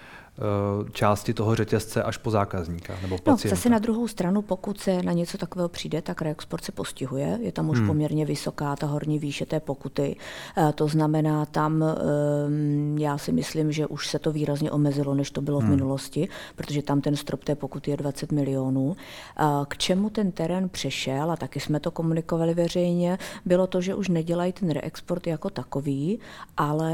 části 0.91 1.33
toho 1.33 1.55
řetězce 1.55 2.03
až 2.03 2.17
po 2.17 2.31
zákazníka 2.31 2.93
nebo 3.01 3.15
no, 3.15 3.17
pacienta. 3.17 3.47
No, 3.47 3.55
zase 3.55 3.69
na 3.69 3.79
druhou 3.79 4.07
stranu, 4.07 4.41
pokud 4.41 4.79
se 4.79 5.03
na 5.03 5.11
něco 5.11 5.37
takového 5.37 5.69
přijde, 5.69 6.01
tak 6.01 6.21
reexport 6.21 6.63
se 6.63 6.71
postihuje. 6.71 7.39
Je 7.41 7.51
tam 7.51 7.69
už 7.69 7.77
hmm. 7.77 7.87
poměrně 7.87 8.25
vysoká 8.25 8.75
ta 8.75 8.87
horní 8.87 9.19
výše 9.19 9.45
té 9.45 9.59
pokuty. 9.59 10.15
Eh, 10.57 10.73
to 10.75 10.87
znamená, 10.87 11.45
tam 11.45 11.83
ehm, 11.83 12.97
já 12.97 13.17
si 13.17 13.31
myslím, 13.31 13.71
že 13.71 13.87
už 13.87 14.07
se 14.07 14.19
to 14.19 14.31
výrazně 14.31 14.71
omezilo, 14.71 15.15
než 15.15 15.31
to 15.31 15.41
bylo 15.41 15.59
hmm. 15.59 15.67
v 15.67 15.71
minulosti, 15.71 16.29
protože 16.55 16.81
tam 16.81 17.01
ten 17.01 17.15
strop 17.15 17.43
té 17.43 17.55
pokuty 17.55 17.91
je 17.91 17.97
20 17.97 18.31
milionů. 18.31 18.95
Eh, 19.39 19.43
k 19.67 19.77
čemu 19.77 20.09
ten 20.09 20.31
terén 20.31 20.69
přešel, 20.69 21.31
a 21.31 21.35
taky 21.35 21.59
jsme 21.59 21.79
to 21.79 21.91
komunikovali 21.91 22.53
veřejně, 22.53 23.17
bylo 23.45 23.67
to, 23.67 23.81
že 23.81 23.95
už 23.95 24.09
nedělají 24.09 24.53
ten 24.53 24.69
reexport 24.69 25.27
jako 25.27 25.49
takový, 25.49 26.19
ale 26.57 26.91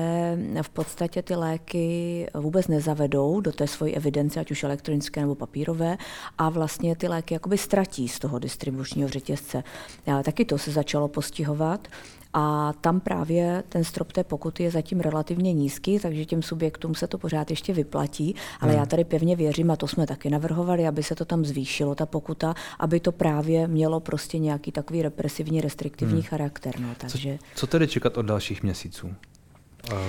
v 0.61 0.69
podstatě 0.69 1.21
ty 1.21 1.35
léky 1.35 2.27
vůbec 2.33 2.67
nezavedou 2.67 3.30
zavedou 3.31 3.41
do 3.41 3.51
té 3.51 3.67
svojí 3.67 3.95
evidence, 3.95 4.39
ať 4.39 4.51
už 4.51 4.63
elektronické 4.63 5.21
nebo 5.21 5.35
papírové, 5.35 5.97
a 6.37 6.49
vlastně 6.49 6.95
ty 6.95 7.07
léky 7.07 7.33
jakoby 7.33 7.57
ztratí 7.57 8.07
z 8.07 8.19
toho 8.19 8.39
distribučního 8.39 9.09
řetězce. 9.09 9.63
A 10.07 10.23
taky 10.23 10.45
to 10.45 10.57
se 10.57 10.71
začalo 10.71 11.07
postihovat. 11.07 11.87
A 12.33 12.73
tam 12.81 12.99
právě 12.99 13.63
ten 13.69 13.83
strop 13.83 14.11
té 14.11 14.23
pokuty 14.23 14.63
je 14.63 14.71
zatím 14.71 14.99
relativně 14.99 15.53
nízký, 15.53 15.99
takže 15.99 16.25
těm 16.25 16.41
subjektům 16.41 16.95
se 16.95 17.07
to 17.07 17.17
pořád 17.17 17.49
ještě 17.49 17.73
vyplatí, 17.73 18.35
ale 18.61 18.71
hmm. 18.71 18.79
já 18.79 18.85
tady 18.85 19.03
pevně 19.03 19.35
věřím, 19.35 19.71
a 19.71 19.75
to 19.75 19.87
jsme 19.87 20.07
taky 20.07 20.29
navrhovali, 20.29 20.87
aby 20.87 21.03
se 21.03 21.15
to 21.15 21.25
tam 21.25 21.45
zvýšilo, 21.45 21.95
ta 21.95 22.05
pokuta, 22.05 22.55
aby 22.79 22.99
to 22.99 23.11
právě 23.11 23.67
mělo 23.67 23.99
prostě 23.99 24.39
nějaký 24.39 24.71
takový 24.71 25.01
represivní, 25.01 25.61
restriktivní 25.61 26.21
hmm. 26.23 26.29
charakter. 26.31 26.79
No, 26.79 26.87
takže... 26.97 27.37
co, 27.37 27.59
co 27.59 27.67
tedy 27.67 27.87
čekat 27.87 28.17
od 28.17 28.25
dalších 28.25 28.63
měsíců? 28.63 29.11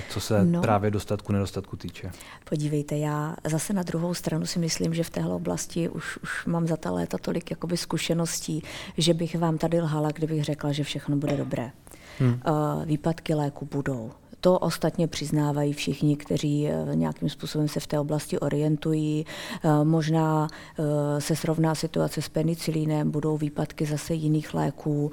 Co 0.09 0.21
se 0.21 0.45
no, 0.45 0.61
právě 0.61 0.91
dostatku, 0.91 1.33
nedostatku 1.33 1.77
týče. 1.77 2.11
Podívejte, 2.45 2.97
já 2.97 3.37
zase 3.45 3.73
na 3.73 3.83
druhou 3.83 4.15
stranu 4.15 4.47
si 4.47 4.59
myslím, 4.59 4.95
že 4.95 5.05
v 5.05 5.11
téhle 5.11 5.35
oblasti 5.35 5.89
už, 5.89 6.19
už 6.23 6.47
mám 6.47 6.67
za 6.67 6.77
ta 6.77 6.91
léta 6.91 7.19
tolik 7.19 7.51
jakoby 7.51 7.77
zkušeností, 7.77 8.63
že 8.99 9.15
bych 9.15 9.39
vám 9.39 9.59
tady 9.59 9.81
lhala, 9.81 10.11
kdybych 10.11 10.45
řekla, 10.45 10.73
že 10.73 10.85
všechno 10.85 11.17
bude 11.17 11.37
dobré. 11.37 11.71
Hmm. 12.19 12.41
Výpadky 12.85 13.35
léku 13.35 13.69
budou. 13.73 14.13
To 14.45 14.59
ostatně 14.59 15.09
přiznávají 15.09 15.73
všichni, 15.73 16.17
kteří 16.17 16.69
eh, 16.69 16.97
nějakým 16.97 17.29
způsobem 17.29 17.69
se 17.69 17.81
v 17.81 17.87
té 17.87 18.01
oblasti 18.01 18.39
orientují. 18.39 19.27
Eh, 19.65 19.85
možná 19.85 20.49
eh, 20.79 21.21
se 21.21 21.37
srovná 21.37 21.75
situace 21.75 22.23
s 22.23 22.29
penicilínem, 22.29 23.11
budou 23.11 23.37
výpadky 23.37 23.87
zase 23.87 24.15
jiných 24.15 24.55
léků. 24.55 25.11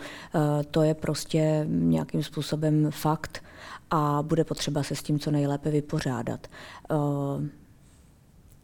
To 0.72 0.82
je 0.82 0.94
prostě 0.94 1.65
nějakým 1.70 2.24
způsobem 2.24 2.92
fakt 2.92 3.44
a 3.89 4.20
bude 4.22 4.44
potřeba 4.44 4.84
se 4.84 4.96
s 4.96 5.04
tím 5.04 5.20
co 5.20 5.32
nejlépe 5.32 5.72
vypořádat. 5.72 6.48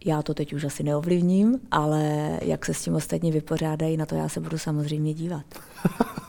Já 0.06 0.22
to 0.22 0.34
teď 0.34 0.54
už 0.54 0.64
asi 0.64 0.84
neovlivním, 0.84 1.60
ale 1.72 2.32
jak 2.42 2.66
se 2.66 2.74
s 2.74 2.84
tím 2.84 2.96
ostatní 2.96 3.32
vypořádají, 3.32 3.98
na 3.98 4.06
to 4.06 4.16
já 4.16 4.30
se 4.30 4.40
budu 4.40 4.58
samozřejmě 4.58 5.14
dívat. 5.14 5.46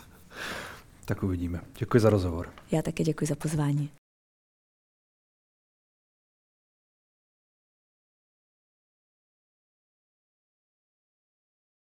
tak 1.05 1.23
uvidíme. 1.23 1.61
Děkuji 1.79 2.01
za 2.01 2.11
rozhovor. 2.11 2.49
Já 2.73 2.83
také 2.83 3.05
děkuji 3.05 3.27
za 3.27 3.35
pozvání. 3.35 3.91